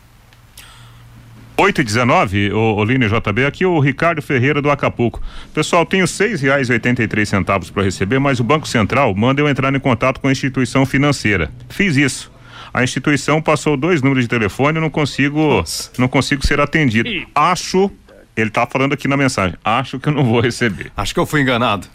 8 1.61 1.81
e 1.81 1.85
19, 1.85 2.53
o 2.53 2.77
Oline 2.77 3.09
JB, 3.09 3.45
aqui 3.45 3.67
o 3.67 3.81
Ricardo 3.81 4.23
Ferreira 4.23 4.63
do 4.63 4.71
Acapulco. 4.71 5.21
Pessoal, 5.53 5.85
tenho 5.85 6.07
seis 6.07 6.41
reais 6.41 6.71
oitenta 6.71 7.03
e 7.03 7.09
três 7.09 7.29
centavos 7.29 7.69
para 7.69 7.83
receber, 7.83 8.21
mas 8.21 8.39
o 8.39 8.45
Banco 8.45 8.69
Central 8.69 9.13
manda 9.13 9.41
eu 9.41 9.49
entrar 9.49 9.75
em 9.75 9.81
contato 9.81 10.21
com 10.21 10.29
a 10.29 10.33
instituição 10.33 10.87
financeira. 10.87 11.51
Fiz 11.69 11.97
isso. 11.97 12.31
A 12.73 12.85
instituição 12.85 13.43
passou 13.43 13.77
dois 13.77 14.01
números 14.01 14.23
de 14.23 14.29
telefone, 14.29 14.79
não 14.79 14.89
consigo, 14.89 15.65
não 15.99 16.07
consigo 16.07 16.47
ser 16.47 16.61
atendido. 16.61 17.11
Acho, 17.35 17.91
ele 18.37 18.51
está 18.51 18.65
falando 18.65 18.93
aqui 18.93 19.09
na 19.09 19.17
mensagem, 19.17 19.57
acho 19.65 19.99
que 19.99 20.11
eu 20.11 20.13
não 20.13 20.23
vou 20.23 20.41
receber. 20.41 20.93
Acho 20.97 21.13
que 21.13 21.19
eu 21.19 21.27
fui 21.27 21.41
enganado. 21.41 21.89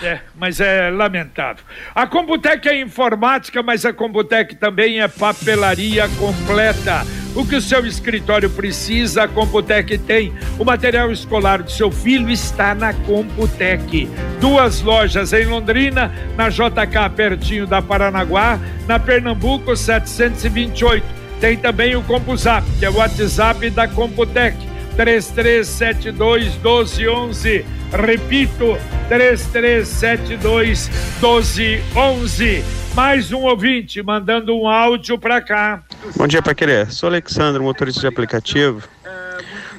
É, 0.00 0.20
mas 0.34 0.58
é 0.58 0.88
lamentável. 0.88 1.62
A 1.94 2.06
Computec 2.06 2.66
é 2.66 2.80
informática, 2.80 3.62
mas 3.62 3.84
a 3.84 3.92
Computec 3.92 4.56
também 4.56 5.02
é 5.02 5.06
papelaria 5.06 6.08
completa. 6.18 7.04
O 7.34 7.44
que 7.44 7.56
o 7.56 7.60
seu 7.60 7.84
escritório 7.84 8.48
precisa, 8.48 9.24
a 9.24 9.28
Computec 9.28 9.98
tem. 9.98 10.32
O 10.56 10.64
material 10.64 11.10
escolar 11.10 11.60
do 11.62 11.70
seu 11.70 11.90
filho 11.90 12.30
está 12.30 12.76
na 12.76 12.94
Computec. 12.94 14.08
Duas 14.40 14.80
lojas 14.80 15.32
em 15.32 15.44
Londrina, 15.44 16.12
na 16.36 16.48
JK, 16.48 17.10
pertinho 17.16 17.66
da 17.66 17.82
Paranaguá, 17.82 18.60
na 18.86 19.00
Pernambuco 19.00 19.76
728. 19.76 21.04
Tem 21.40 21.56
também 21.56 21.96
o 21.96 22.02
CompuZap, 22.02 22.64
que 22.78 22.84
é 22.84 22.90
o 22.90 22.98
WhatsApp 22.98 23.68
da 23.70 23.88
Computec. 23.88 24.56
3372 24.96 26.54
1211. 26.54 27.64
Repito, 27.92 28.78
3372 29.08 30.88
1211. 31.20 32.64
Mais 32.94 33.32
um 33.32 33.40
ouvinte 33.40 34.00
mandando 34.04 34.56
um 34.56 34.68
áudio 34.68 35.18
para 35.18 35.40
cá. 35.40 35.82
Bom 36.12 36.26
dia, 36.26 36.42
para 36.42 36.54
querer. 36.54 36.90
Sou 36.92 37.08
Alexandre, 37.08 37.62
motorista 37.62 38.02
de 38.02 38.06
aplicativo. 38.06 38.86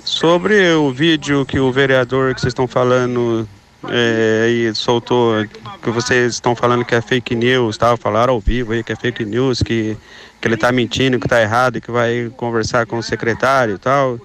Sobre 0.03 0.71
o 0.73 0.91
vídeo 0.91 1.45
que 1.45 1.59
o 1.59 1.71
vereador 1.71 2.33
que 2.33 2.41
vocês 2.41 2.51
estão 2.51 2.67
falando 2.67 3.47
é, 3.87 4.71
soltou, 4.73 5.45
que 5.83 5.89
vocês 5.91 6.33
estão 6.33 6.55
falando 6.55 6.83
que 6.83 6.95
é 6.95 7.01
fake 7.01 7.35
news, 7.35 7.77
tá? 7.77 7.95
falaram 7.95 8.33
ao 8.33 8.39
vivo 8.39 8.73
aí 8.73 8.83
que 8.83 8.91
é 8.91 8.95
fake 8.95 9.23
news, 9.23 9.61
que, 9.61 9.95
que 10.41 10.47
ele 10.47 10.55
está 10.55 10.71
mentindo, 10.71 11.19
que 11.19 11.27
está 11.27 11.41
errado, 11.41 11.79
que 11.79 11.91
vai 11.91 12.31
conversar 12.35 12.87
com 12.87 12.97
o 12.97 13.03
secretário 13.03 13.75
e 13.75 13.77
tal 13.77 14.19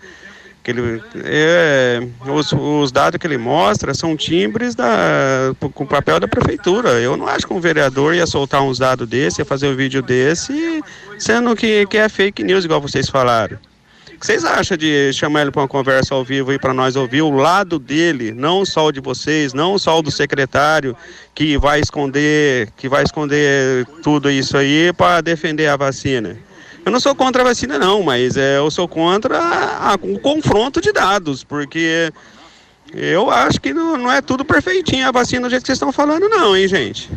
que 0.73 0.79
ele 0.79 1.03
é, 1.25 2.01
os, 2.27 2.53
os, 2.53 2.93
dados 2.93 3.19
que 3.19 3.27
ele 3.27 3.39
mostra 3.39 3.93
são 3.95 4.17
timbres 4.17 4.75
da, 4.75 5.55
com 5.75 5.87
papel 5.87 6.21
da 6.21 6.29
prefeitura. 6.29 7.01
Eu 7.01 7.17
não 7.17 7.27
acho 7.27 7.47
que 7.47 7.53
um 7.53 7.61
vereador 7.61 8.15
ia 8.15 8.27
soltar 8.27 8.63
uns 8.63 8.79
dados 8.79 9.09
desse, 9.09 9.41
ia 9.41 9.45
fazer 9.45 9.69
um 9.69 9.77
vídeo 9.77 10.03
desse, 10.03 10.83
sendo 11.19 11.55
que, 11.57 11.87
que 11.87 11.99
é 11.99 12.09
fake 12.09 12.43
news, 12.43 12.65
igual 12.65 12.81
vocês 12.81 13.09
falaram. 13.09 13.59
O 14.15 14.21
que 14.21 14.27
vocês 14.27 14.45
acham 14.45 14.77
de 14.77 15.13
chamar 15.15 15.43
ele 15.43 15.51
para 15.51 15.63
uma 15.63 15.69
conversa 15.69 16.15
ao 16.15 16.23
vivo 16.23 16.53
e 16.53 16.59
para 16.59 16.75
nós 16.75 16.95
ouvir 16.95 17.23
o 17.23 17.31
lado 17.31 17.79
dele, 17.79 18.33
não 18.33 18.67
só 18.67 18.87
o 18.87 18.93
de 18.93 19.01
vocês, 19.01 19.55
não 19.55 19.79
só 19.79 19.99
o 19.99 20.03
do 20.03 20.11
secretário 20.11 20.95
que 21.35 21.57
vai 21.57 21.81
esconder, 21.81 22.69
que 22.77 22.87
vai 22.87 23.03
esconder 23.03 23.87
tudo 24.03 24.31
isso 24.31 24.59
aí 24.59 24.93
para 24.93 25.23
defender 25.23 25.69
a 25.69 25.77
vacina? 25.77 26.37
Eu 26.85 26.91
não 26.91 27.01
sou 27.01 27.15
contra 27.15 27.43
a 27.43 27.45
vacina, 27.45 27.79
não, 27.79 28.03
mas 28.03 28.37
é, 28.37 28.57
eu 28.57 28.71
sou 28.71 28.89
contra 28.89 29.39
o 30.03 30.19
confronto 30.19 30.81
de 30.81 30.93
dados, 30.93 31.45
porque 31.45 32.11
eu 32.95 33.31
acho 33.31 33.61
que 33.61 33.73
não, 33.75 33.97
não 33.97 34.11
é 34.11 34.21
tudo 34.23 34.45
perfeitinho 34.45 35.07
a 35.07 35.13
vacina 35.13 35.43
do 35.43 35.51
jeito 35.51 35.63
que 35.63 35.67
vocês 35.67 35.77
estão 35.77 35.93
falando, 35.93 36.29
não, 36.29 36.57
hein, 36.57 36.67
gente? 36.67 37.11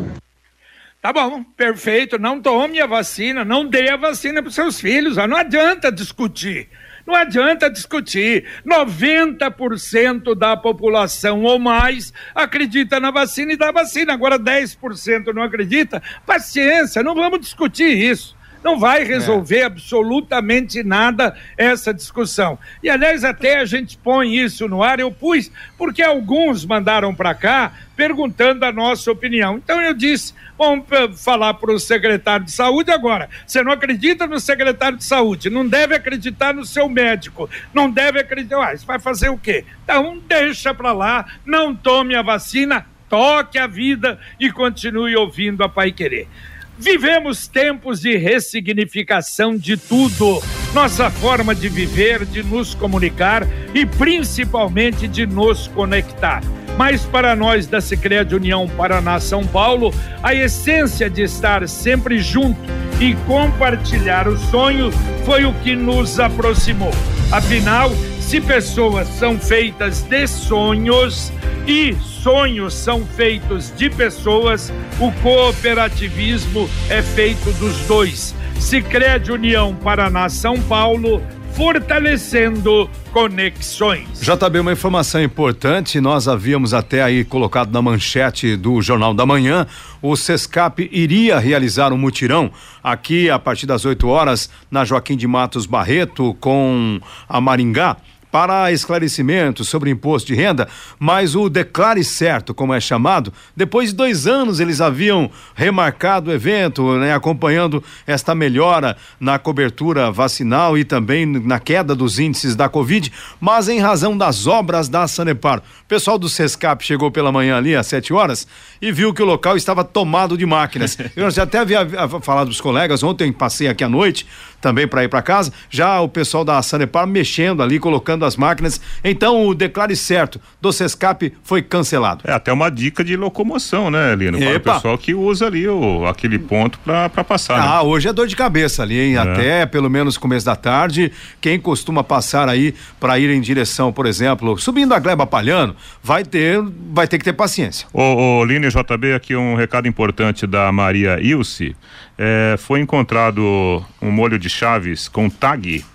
Tá 1.02 1.12
bom, 1.12 1.44
perfeito. 1.44 2.18
Não 2.18 2.42
tome 2.42 2.80
a 2.80 2.86
vacina, 2.86 3.44
não 3.44 3.66
dê 3.66 3.90
a 3.90 3.98
vacina 3.98 4.42
para 4.42 4.52
seus 4.52 4.80
filhos. 4.80 5.18
Não 5.18 5.36
adianta 5.36 5.92
discutir. 5.92 6.70
Não 7.06 7.14
adianta 7.14 7.70
discutir. 7.70 8.46
90% 8.66 10.34
da 10.34 10.56
população 10.56 11.44
ou 11.44 11.60
mais 11.60 12.14
acredita 12.34 13.02
na 13.02 13.12
vacina 13.12 13.52
e 13.52 13.58
dá 13.58 13.70
vacina. 13.70 14.14
Agora 14.14 14.40
10% 14.40 15.34
não 15.34 15.44
acredita. 15.44 16.02
Paciência, 16.26 17.04
não 17.04 17.16
vamos 17.16 17.42
discutir 17.42 17.98
isso 17.98 18.34
não 18.64 18.80
vai 18.80 19.04
resolver 19.04 19.60
é. 19.60 19.64
absolutamente 19.66 20.84
nada 20.84 21.36
essa 21.58 21.94
discussão. 21.94 22.58
E 22.82 22.90
aliás, 22.90 23.24
até 23.24 23.60
a 23.60 23.66
gente 23.66 23.98
põe 23.98 24.36
isso 24.36 24.68
no 24.68 24.82
ar, 24.82 25.00
eu 25.00 25.12
pus, 25.12 25.52
porque 25.78 26.02
alguns 26.02 26.66
mandaram 26.66 27.14
para 27.14 27.36
cá 27.36 27.74
perguntando 27.96 28.66
a 28.66 28.72
nossa 28.72 29.12
opinião. 29.12 29.58
Então 29.58 29.80
eu 29.82 29.94
disse, 29.94 30.34
vamos 30.58 30.86
falar 31.24 31.54
para 31.56 31.72
o 31.72 31.80
secretário 31.80 32.46
de 32.46 32.52
saúde 32.52 32.92
agora. 32.92 33.30
Você 33.46 33.62
não 33.62 33.72
acredita 33.72 34.26
no 34.26 34.40
secretário 34.40 34.98
de 34.98 35.04
saúde, 35.04 35.50
não 35.50 35.68
deve 35.68 35.96
acreditar 35.96 36.54
no 36.54 36.66
seu 36.66 36.90
médico, 36.90 37.50
não 37.74 37.90
deve 37.90 38.20
acreditar. 38.20 38.72
Ah, 38.72 38.78
você 38.78 38.86
vai 38.86 39.00
fazer 39.00 39.30
o 39.30 39.38
quê? 39.38 39.66
Então 39.84 40.22
deixa 40.28 40.74
para 40.74 40.92
lá, 40.92 41.26
não 41.46 41.76
tome 41.76 42.16
a 42.16 42.22
vacina, 42.22 42.86
toque 43.10 43.60
a 43.60 43.68
vida 43.68 44.20
e 44.40 44.52
continue 44.52 45.16
ouvindo 45.16 45.64
a 45.64 45.70
Pai 45.70 45.92
Querer. 45.92 46.28
Vivemos 46.78 47.48
tempos 47.48 48.02
de 48.02 48.18
ressignificação 48.18 49.56
de 49.56 49.78
tudo. 49.78 50.42
Nossa 50.74 51.10
forma 51.10 51.54
de 51.54 51.70
viver, 51.70 52.26
de 52.26 52.42
nos 52.42 52.74
comunicar 52.74 53.48
e 53.74 53.86
principalmente 53.86 55.08
de 55.08 55.26
nos 55.26 55.68
conectar. 55.68 56.42
Mas 56.76 57.06
para 57.06 57.36
nós 57.36 57.68
da 57.68 57.80
Sicredi 57.80 58.34
União 58.34 58.68
Paraná 58.68 59.20
São 59.20 59.46
Paulo, 59.46 59.94
a 60.24 60.34
essência 60.34 61.08
de 61.08 61.22
estar 61.22 61.68
sempre 61.70 62.18
junto 62.20 62.60
e 63.00 63.14
compartilhar 63.28 64.28
o 64.28 64.38
sonho 64.38 64.92
foi 65.26 65.46
o 65.46 65.54
que 65.56 65.76
nos 65.76 66.20
aproximou. 66.20 66.92
Afinal, 67.32 67.92
se 68.24 68.42
pessoas 68.42 69.08
são 69.10 69.38
feitas 69.38 70.02
de 70.02 70.26
sonhos 70.28 71.32
e 71.68 71.94
sonhos 71.94 72.74
são 72.74 73.06
feitos 73.06 73.72
de 73.76 73.90
pessoas, 73.90 74.74
o 75.00 75.12
cooperativismo 75.22 76.70
é 76.90 77.02
feito 77.02 77.52
dos 77.60 77.78
dois. 77.86 78.34
Sicredi 78.60 79.32
União 79.32 79.76
Paraná 79.76 80.30
São 80.30 80.60
Paulo 80.62 81.22
fortalecendo 81.54 82.90
conexões. 83.12 84.20
JB, 84.20 84.60
uma 84.60 84.74
informação 84.74 85.22
importante, 85.22 86.02
nós 86.02 86.28
havíamos 86.28 86.74
até 86.74 87.04
aí 87.04 87.24
colocado 87.24 87.72
na 87.72 87.82
manchete 87.82 88.56
do 88.56 88.82
Jornal 88.82 89.14
da 89.14 89.26
Manhã, 89.26 89.68
o 90.02 90.16
Sescap 90.16 90.90
iria 90.92 91.38
realizar 91.38 91.94
um 91.94 91.98
mutirão 91.98 92.52
aqui 92.84 93.30
a 93.30 93.38
partir 93.38 93.68
das 93.68 93.86
8 93.86 94.08
horas 94.08 94.50
na 94.72 94.84
Joaquim 94.84 95.16
de 95.16 95.28
Matos 95.28 95.68
Barreto 95.68 96.36
com 96.40 97.00
a 97.30 97.40
Maringá 97.40 97.98
para 98.34 98.72
esclarecimento 98.72 99.64
sobre 99.64 99.92
imposto 99.92 100.30
de 100.30 100.34
renda, 100.34 100.68
mas 100.98 101.36
o 101.36 101.48
Declare 101.48 102.04
Certo, 102.04 102.52
como 102.52 102.74
é 102.74 102.82
chamado, 102.82 103.32
depois 103.56 103.90
de 103.92 103.96
dois 103.96 104.26
anos 104.26 104.60
eles 104.60 104.82
haviam 104.82 105.30
remarcado 105.54 106.32
o 106.32 106.34
evento, 106.34 106.98
né, 106.98 107.14
acompanhando 107.14 107.84
esta 108.08 108.34
melhora 108.34 108.98
na 109.20 109.38
cobertura 109.38 110.12
vacinal 110.12 110.76
e 110.76 110.84
também 110.84 111.28
na 111.28 111.60
queda 111.60 111.94
dos 111.94 112.18
índices 112.18 112.56
da 112.56 112.68
Covid, 112.68 113.14
mas 113.40 113.70
em 113.70 113.80
razão 113.80 114.18
das 114.18 114.48
obras 114.48 114.90
da 114.90 115.08
Sanepar. 115.08 115.60
O 115.60 115.88
pessoal 115.88 116.18
do 116.18 116.28
Sescap 116.28 116.84
chegou 116.84 117.12
pela 117.12 117.32
manhã 117.32 117.58
ali 117.58 117.76
às 117.76 117.86
sete 117.86 118.12
horas 118.12 118.48
e 118.82 118.92
viu 118.92 119.14
que 119.14 119.22
o 119.22 119.26
local 119.26 119.56
estava 119.56 119.84
tomado 119.84 120.36
de 120.36 120.46
máquinas. 120.48 120.98
Eu 121.16 121.30
já 121.30 121.44
até 121.44 121.60
havia 121.60 121.88
falado 122.24 122.48
dos 122.48 122.60
colegas, 122.60 123.04
ontem 123.04 123.32
passei 123.32 123.68
aqui 123.68 123.84
à 123.84 123.90
noite 123.90 124.26
também 124.64 124.88
para 124.88 125.04
ir 125.04 125.10
para 125.10 125.22
casa, 125.22 125.52
já 125.70 126.00
o 126.00 126.08
pessoal 126.08 126.46
da 126.46 126.62
Sanepar 126.62 127.06
mexendo 127.06 127.62
ali, 127.62 127.78
colocando 127.80 128.24
as 128.24 128.38
máquinas. 128.38 128.80
Então 129.04 129.46
o 129.46 129.54
declare 129.54 129.94
certo 129.94 130.40
do 130.62 130.72
Sescap 130.72 131.34
foi 131.44 131.62
cancelado. 131.62 132.24
É 132.26 132.32
até 132.32 132.54
uma 132.54 132.72
dica 132.72 133.04
de 133.04 133.18
locomoção, 133.18 133.92
né, 133.92 134.16
Lino? 134.16 134.38
Para 134.38 134.52
Epa. 134.52 134.72
o 134.72 134.74
pessoal 134.76 134.98
que 134.98 135.14
usa 135.14 135.48
ali 135.48 135.68
o, 135.68 136.08
aquele 136.08 136.40
ponto 136.40 136.80
para 136.80 137.10
passar. 137.26 137.58
Né? 137.58 137.68
Ah, 137.68 137.84
né? 137.84 137.90
hoje 137.90 138.08
é 138.08 138.14
dor 138.14 138.26
de 138.26 138.38
cabeça 138.38 138.84
ali, 138.84 138.98
hein? 138.98 139.16
É. 139.16 139.20
Até 139.20 139.66
pelo 139.66 139.90
menos 139.90 140.18
começo 140.18 140.46
da 140.46 140.56
tarde, 140.56 141.12
quem 141.42 141.60
costuma 141.60 142.02
passar 142.02 142.48
aí 142.48 142.74
para 143.02 143.20
ir 143.20 143.30
em 143.30 143.42
direção, 143.42 143.92
por 143.92 144.06
exemplo, 144.06 144.58
subindo 144.58 144.94
a 144.94 145.00
Gleba 145.00 145.28
Palhano, 145.28 145.76
vai 146.02 146.24
ter, 146.24 146.64
vai 146.90 147.06
ter 147.06 147.18
que 147.18 147.26
ter 147.26 147.34
paciência. 147.34 147.86
O, 147.92 148.40
o 148.40 148.46
Lino 148.46 148.70
JB, 148.70 149.14
aqui 149.14 149.36
um 149.36 149.56
recado 149.56 149.90
importante 149.90 150.48
da 150.48 150.72
Maria 150.72 151.20
Ilse 151.22 151.76
é, 152.18 152.56
foi 152.58 152.80
encontrado 152.80 153.86
um 154.02 154.10
molho 154.12 154.40
de 154.40 154.50
chaves 154.50 155.08
com 155.08 155.30
tag 155.30 155.86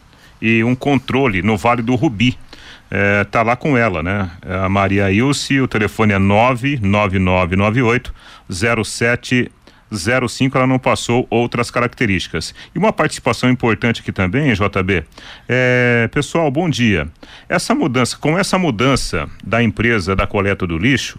e 0.40 0.62
um 0.64 0.74
controle 0.74 1.42
no 1.42 1.54
Vale 1.56 1.82
do 1.82 1.94
Rubi. 1.94 2.36
É, 2.90 3.22
tá 3.24 3.42
lá 3.42 3.54
com 3.54 3.76
ela, 3.76 4.02
né? 4.02 4.30
É 4.44 4.56
a 4.56 4.68
Maria 4.68 5.12
Ilse, 5.12 5.60
o 5.60 5.68
telefone 5.68 6.14
é 6.14 6.18
99998 6.18 8.14
0705, 8.50 10.56
ela 10.56 10.66
não 10.66 10.78
passou 10.78 11.26
outras 11.28 11.70
características. 11.70 12.54
E 12.74 12.78
uma 12.78 12.90
participação 12.92 13.50
importante 13.50 14.00
aqui 14.00 14.10
também, 14.10 14.54
JB. 14.54 15.04
É, 15.46 16.08
pessoal, 16.12 16.50
bom 16.50 16.70
dia. 16.70 17.08
Essa 17.46 17.74
mudança, 17.74 18.16
com 18.16 18.38
essa 18.38 18.58
mudança 18.58 19.28
da 19.44 19.62
empresa 19.62 20.16
da 20.16 20.26
coleta 20.26 20.66
do 20.66 20.78
lixo, 20.78 21.18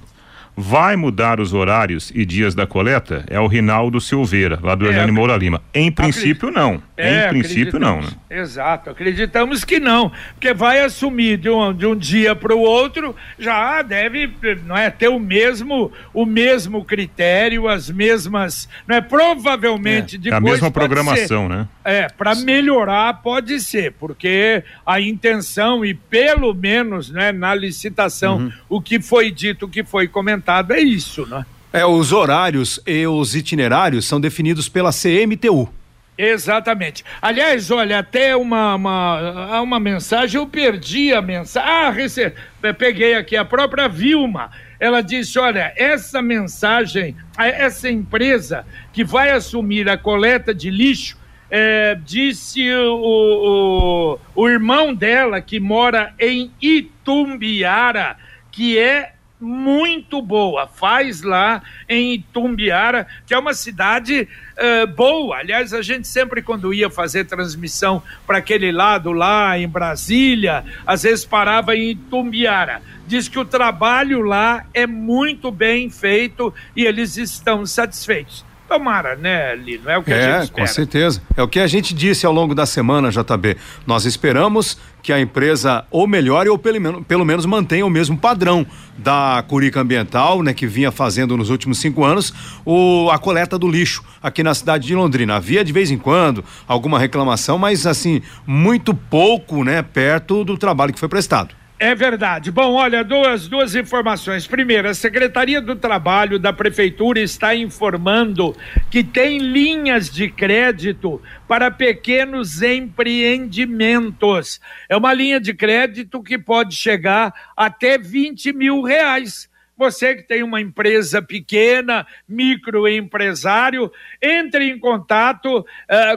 Vai 0.62 0.98
mudar 0.98 1.40
os 1.40 1.54
horários 1.54 2.12
e 2.14 2.26
dias 2.26 2.54
da 2.54 2.68
coleta? 2.68 3.24
É 3.30 3.40
o 3.40 3.48
Rinaldo 3.48 4.02
Silveira, 4.02 4.60
lá 4.62 4.76
do 4.76 4.86
é, 4.86 4.90
Hernani 4.90 5.10
Moura 5.14 5.38
Lima. 5.38 5.62
Em 5.74 5.90
princípio, 5.90 6.52
não. 6.52 6.84
É, 6.98 7.28
em 7.28 7.30
princípio, 7.30 7.80
não. 7.80 8.02
Né? 8.02 8.10
Exato, 8.30 8.90
acreditamos 8.90 9.64
que 9.64 9.80
não. 9.80 10.12
Porque 10.34 10.54
vai 10.54 10.82
assumir 10.82 11.38
de 11.38 11.50
um, 11.50 11.74
de 11.74 11.86
um 11.86 11.96
dia 11.96 12.36
para 12.36 12.54
o 12.54 12.60
outro, 12.60 13.16
já 13.40 13.82
deve 13.82 14.30
não 14.66 14.76
é, 14.76 14.90
ter 14.90 15.08
o 15.08 15.18
mesmo, 15.18 15.94
o 16.14 16.26
mesmo 16.26 16.84
critério, 16.84 17.70
as 17.70 17.90
mesmas. 17.90 18.68
Não 18.86 18.98
é? 18.98 19.02
Provavelmente 19.02 20.18
é, 20.18 20.20
depois. 20.20 20.44
É 20.44 20.46
a 20.46 20.52
mesma 20.52 20.72
programação, 20.72 21.44
ser, 21.44 21.56
né? 21.56 21.68
É, 21.86 22.08
para 22.10 22.36
melhorar 22.36 23.22
pode 23.22 23.62
ser, 23.62 23.94
porque 23.94 24.62
a 24.86 25.00
intenção, 25.00 25.86
e 25.86 25.94
pelo 25.94 26.54
menos 26.54 27.10
né, 27.10 27.32
na 27.32 27.56
licitação, 27.56 28.40
uhum. 28.40 28.52
o 28.68 28.82
que 28.82 29.02
foi 29.02 29.32
dito, 29.32 29.66
o 29.66 29.70
que 29.70 29.86
foi 29.86 30.08
comentado 30.08 30.49
é 30.50 30.80
isso, 30.82 31.26
né? 31.26 31.46
É, 31.72 31.86
os 31.86 32.12
horários 32.12 32.80
e 32.86 33.06
os 33.06 33.36
itinerários 33.36 34.08
são 34.08 34.20
definidos 34.20 34.68
pela 34.68 34.92
CMTU. 34.92 35.70
Exatamente. 36.18 37.06
Aliás, 37.22 37.72
olha, 37.72 38.00
até 38.00 38.36
uma, 38.36 38.76
uma, 38.76 39.62
uma 39.62 39.80
mensagem, 39.80 40.38
eu 40.38 40.46
perdi 40.46 41.14
a 41.14 41.22
mensagem. 41.22 41.70
Ah, 41.70 41.90
rece... 41.90 42.34
peguei 42.78 43.16
aqui 43.16 43.38
a 43.38 43.46
própria 43.46 43.88
Vilma. 43.88 44.52
Ela 44.80 45.02
disse: 45.02 45.40
olha, 45.40 45.72
essa 45.78 46.22
mensagem, 46.22 47.16
essa 47.38 47.90
empresa 47.90 48.66
que 48.92 49.04
vai 49.04 49.30
assumir 49.30 49.88
a 49.88 49.98
coleta 49.98 50.54
de 50.54 50.70
lixo, 50.70 51.18
é, 51.50 51.98
disse 52.04 52.70
o, 52.70 54.20
o, 54.36 54.44
o 54.44 54.50
irmão 54.50 54.94
dela, 54.94 55.40
que 55.40 55.58
mora 55.58 56.14
em 56.20 56.52
Itumbiara, 56.62 58.18
que 58.52 58.78
é 58.78 59.14
muito 59.40 60.22
boa. 60.22 60.68
Faz 60.68 61.22
lá 61.22 61.62
em 61.88 62.16
Itumbiara, 62.16 63.08
que 63.26 63.34
é 63.34 63.40
uma 63.40 63.54
cidade 63.54 64.28
uh, 64.58 64.88
boa. 64.88 65.38
Aliás, 65.38 65.74
a 65.74 65.82
gente 65.82 66.08
sempre, 66.08 66.42
quando 66.42 66.74
ia 66.74 66.90
fazer 66.90 67.26
transmissão 67.26 68.04
para 68.28 68.40
aquele 68.40 68.72
lado 68.72 69.12
lá 69.12 69.58
em 69.58 69.68
Brasília, 69.68 70.66
às 70.86 71.04
vezes 71.04 71.26
parava 71.26 71.76
em 71.76 71.92
Itumbiara. 71.92 72.82
Diz 73.08 73.28
que 73.28 73.40
o 73.40 73.46
trabalho 73.46 74.22
lá 74.22 74.66
é 74.74 74.86
muito 74.86 75.52
bem 75.52 75.90
feito 75.90 76.54
e 76.76 76.86
eles 76.86 77.18
estão 77.18 77.66
satisfeitos. 77.66 78.49
Tomara, 78.70 79.16
né, 79.16 79.56
Lino? 79.56 79.90
É 79.90 79.98
o 79.98 80.04
que 80.04 80.14
é, 80.14 80.16
a 80.16 80.32
gente 80.34 80.44
espera. 80.44 80.68
Com 80.68 80.74
certeza. 80.74 81.22
É 81.36 81.42
o 81.42 81.48
que 81.48 81.60
a 81.60 81.66
gente 81.66 81.92
disse 81.92 82.24
ao 82.24 82.32
longo 82.32 82.54
da 82.54 82.68
semana, 82.68 83.10
JB. 83.10 83.58
Nós 83.88 84.06
esperamos 84.06 84.78
que 85.02 85.12
a 85.12 85.20
empresa 85.20 85.84
ou 85.90 86.06
melhore 86.06 86.50
ou 86.50 86.58
pelo 86.58 86.80
menos, 86.80 87.04
pelo 87.08 87.26
menos 87.26 87.48
mantenha 87.48 87.84
o 87.84 87.90
mesmo 87.90 88.16
padrão 88.16 88.66
da 88.96 89.44
Curica 89.48 89.82
Ambiental, 89.82 90.44
né, 90.44 90.54
que 90.54 90.68
vinha 90.68 90.92
fazendo 90.92 91.36
nos 91.36 91.50
últimos 91.50 91.80
cinco 91.80 92.04
anos 92.04 92.32
o, 92.64 93.10
a 93.10 93.18
coleta 93.18 93.58
do 93.58 93.68
lixo 93.68 94.04
aqui 94.22 94.44
na 94.44 94.54
cidade 94.54 94.86
de 94.86 94.94
Londrina. 94.94 95.38
Havia 95.38 95.64
de 95.64 95.74
vez 95.74 95.90
em 95.90 95.98
quando 95.98 96.46
alguma 96.68 97.00
reclamação, 97.00 97.58
mas 97.58 97.88
assim, 97.88 98.22
muito 98.46 98.94
pouco, 98.94 99.64
né, 99.64 99.82
perto 99.82 100.44
do 100.44 100.58
trabalho 100.58 100.94
que 100.94 101.00
foi 101.00 101.10
prestado. 101.10 101.59
É 101.82 101.96
verdade. 101.96 102.52
Bom, 102.52 102.74
olha, 102.74 103.06
duas, 103.06 103.48
duas 103.48 103.74
informações. 103.74 104.46
Primeiro, 104.46 104.90
a 104.90 104.94
Secretaria 104.94 105.62
do 105.62 105.78
Trabalho 105.78 106.38
da 106.38 106.52
Prefeitura 106.52 107.22
está 107.22 107.56
informando 107.56 108.54
que 108.92 109.02
tem 109.02 109.38
linhas 109.38 110.10
de 110.10 110.30
crédito 110.30 111.22
para 111.48 111.72
pequenos 111.72 112.62
empreendimentos. 112.62 114.60
É 114.90 114.98
uma 114.98 115.14
linha 115.14 115.40
de 115.40 115.54
crédito 115.54 116.22
que 116.22 116.38
pode 116.38 116.76
chegar 116.76 117.34
até 117.56 117.98
20 117.98 118.52
mil 118.52 118.82
reais 118.82 119.49
Você 119.80 120.14
que 120.14 120.24
tem 120.24 120.44
uma 120.44 120.60
empresa 120.60 121.22
pequena, 121.22 122.06
microempresário, 122.28 123.90
entre 124.22 124.70
em 124.70 124.78
contato 124.78 125.60
uh, 125.60 125.66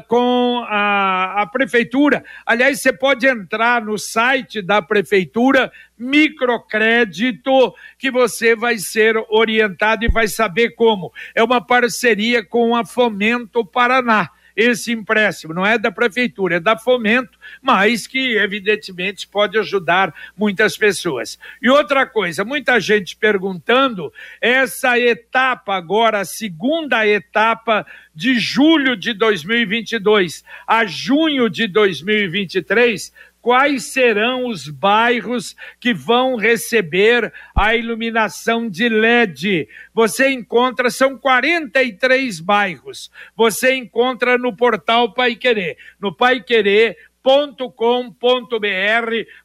com 0.09 0.66
a, 0.68 1.42
a 1.42 1.46
prefeitura. 1.46 2.25
Aliás, 2.44 2.83
você 2.83 2.92
pode 2.92 3.25
entrar 3.25 3.81
no 3.85 3.96
site 3.96 4.61
da 4.61 4.83
prefeitura 4.83 5.70
microcrédito 5.96 7.72
que 7.96 8.11
você 8.11 8.57
vai 8.57 8.79
ser 8.79 9.16
orientado 9.29 10.05
e 10.05 10.09
vai 10.09 10.27
saber 10.27 10.70
como. 10.70 11.12
É 11.33 11.40
uma 11.40 11.64
parceria 11.64 12.44
com 12.44 12.75
a 12.75 12.85
Fomento 12.85 13.64
Paraná 13.64 14.29
esse 14.56 14.92
empréstimo, 14.92 15.54
não 15.54 15.64
é 15.64 15.78
da 15.78 15.90
prefeitura, 15.90 16.56
é 16.56 16.60
da 16.60 16.76
Fomento, 16.76 17.38
mas 17.60 18.06
que 18.06 18.36
evidentemente 18.36 19.26
pode 19.26 19.58
ajudar 19.58 20.14
muitas 20.36 20.76
pessoas. 20.76 21.38
E 21.60 21.68
outra 21.68 22.06
coisa, 22.06 22.44
muita 22.44 22.78
gente 22.80 23.16
perguntando, 23.16 24.12
essa 24.40 24.98
etapa 24.98 25.74
agora, 25.74 26.20
a 26.20 26.24
segunda 26.24 27.06
etapa 27.06 27.86
de 28.14 28.38
julho 28.38 28.96
de 28.96 29.14
2022 29.14 30.44
a 30.66 30.84
junho 30.84 31.48
de 31.48 31.66
2023, 31.66 33.12
quais 33.42 33.87
serão 33.87 34.46
os 34.46 34.68
bairros 34.68 35.57
que 35.81 35.92
vão 35.92 36.37
receber 36.37 37.33
a 37.55 37.74
iluminação 37.74 38.70
de 38.70 38.88
LED. 38.88 39.68
Você 39.92 40.31
encontra, 40.31 40.88
são 40.88 41.18
43 41.18 42.38
bairros. 42.38 43.11
Você 43.37 43.74
encontra 43.74 44.38
no 44.38 44.57
portal 44.57 45.12
Pai 45.12 45.35
Querer. 45.35 45.76
No 46.00 46.14
Pai 46.14 46.40
Querer 46.40 46.96
com.br 47.22 48.08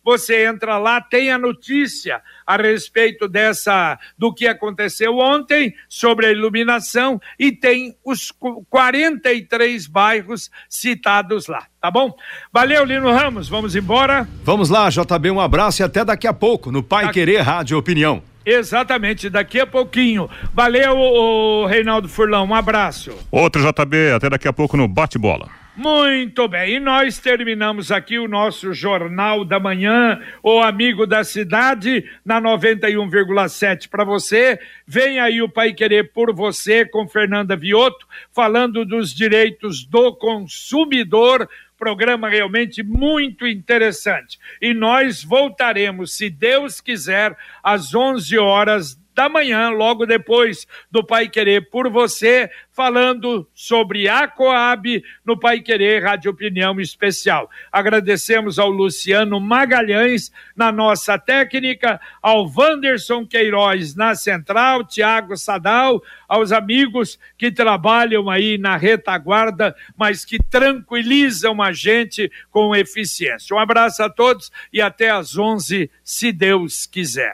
Você 0.03 0.45
entra 0.45 0.77
lá, 0.77 0.99
tem 0.99 1.31
a 1.31 1.37
notícia 1.37 2.21
a 2.45 2.57
respeito 2.57 3.27
dessa 3.27 3.99
do 4.17 4.33
que 4.33 4.47
aconteceu 4.47 5.17
ontem 5.17 5.73
sobre 5.87 6.27
a 6.27 6.31
iluminação 6.31 7.19
e 7.37 7.51
tem 7.51 7.95
os 8.03 8.31
43 8.69 9.87
bairros 9.87 10.49
citados 10.69 11.47
lá, 11.47 11.65
tá 11.81 11.91
bom? 11.91 12.15
Valeu, 12.51 12.83
Lino 12.85 13.11
Ramos, 13.11 13.49
vamos 13.49 13.75
embora? 13.75 14.27
Vamos 14.43 14.69
lá, 14.69 14.89
JB, 14.89 15.31
um 15.31 15.41
abraço 15.41 15.81
e 15.81 15.83
até 15.83 16.03
daqui 16.03 16.27
a 16.27 16.33
pouco 16.33 16.71
no 16.71 16.81
Pai 16.81 17.11
Querer 17.11 17.41
Rádio 17.41 17.77
Opinião. 17.77 18.23
Exatamente, 18.45 19.29
daqui 19.29 19.59
a 19.59 19.67
pouquinho. 19.67 20.29
Valeu, 20.53 20.97
o 20.97 21.65
Reinaldo 21.65 22.07
Furlão, 22.07 22.45
um 22.45 22.55
abraço. 22.55 23.11
Outro 23.29 23.61
JB, 23.61 24.13
até 24.15 24.29
daqui 24.29 24.47
a 24.47 24.53
pouco 24.53 24.77
no 24.77 24.87
Bate-Bola. 24.87 25.66
Muito 25.77 26.47
bem, 26.47 26.77
e 26.77 26.79
nós 26.79 27.19
terminamos 27.19 27.91
aqui 27.91 28.17
o 28.17 28.27
nosso 28.27 28.73
Jornal 28.73 29.45
da 29.45 29.59
Manhã, 29.59 30.19
o 30.41 30.59
Amigo 30.59 31.05
da 31.05 31.23
Cidade, 31.23 32.03
na 32.25 32.41
91,7 32.41 33.87
para 33.87 34.03
você. 34.03 34.59
Vem 34.87 35.19
aí 35.19 35.39
o 35.39 35.47
Pai 35.47 35.73
Querer 35.73 36.11
por 36.11 36.33
você, 36.33 36.83
com 36.83 37.07
Fernanda 37.07 37.55
Vioto, 37.55 38.07
falando 38.33 38.83
dos 38.83 39.13
direitos 39.13 39.85
do 39.85 40.15
consumidor. 40.15 41.47
Programa 41.77 42.27
realmente 42.27 42.81
muito 42.81 43.45
interessante. 43.45 44.39
E 44.59 44.73
nós 44.73 45.23
voltaremos, 45.23 46.17
se 46.17 46.27
Deus 46.27 46.81
quiser, 46.81 47.37
às 47.61 47.93
11 47.93 48.35
horas 48.39 48.99
da 49.17 49.27
manhã, 49.27 49.69
logo 49.69 50.05
depois 50.05 50.67
do 50.91 51.03
Pai 51.03 51.27
Querer 51.27 51.71
por 51.71 51.89
você, 51.89 52.51
falando 52.71 53.49
sobre 53.51 54.07
a 54.07 54.27
Coab 54.27 55.03
no 55.25 55.39
Pai 55.39 55.59
Querer 55.59 56.03
Rádio 56.03 56.29
Opinião 56.29 56.79
Especial. 56.79 57.49
Agradecemos 57.71 58.59
ao 58.59 58.69
Luciano 58.69 59.39
Magalhães 59.39 60.31
na 60.55 60.71
nossa 60.71 61.17
técnica, 61.17 61.99
ao 62.21 62.45
Wanderson 62.45 63.25
Queiroz 63.25 63.95
na 63.95 64.13
central, 64.13 64.85
Tiago 64.85 65.35
Sadal, 65.35 65.99
aos 66.27 66.51
amigos 66.51 67.17
que 67.39 67.51
trabalham 67.51 68.29
aí 68.29 68.59
na 68.59 68.77
retaguarda, 68.77 69.75
mas 69.97 70.23
que 70.23 70.37
tranquilizam 70.37 71.59
a 71.59 71.71
gente 71.71 72.31
com 72.51 72.75
eficiência. 72.75 73.55
Um 73.55 73.59
abraço 73.59 74.03
a 74.03 74.11
todos 74.11 74.51
e 74.71 74.79
até 74.79 75.09
às 75.09 75.35
11, 75.35 75.89
se 76.03 76.31
Deus 76.31 76.85
quiser 76.85 77.33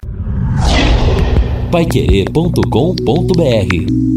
paiquerê.com.br 1.73 4.12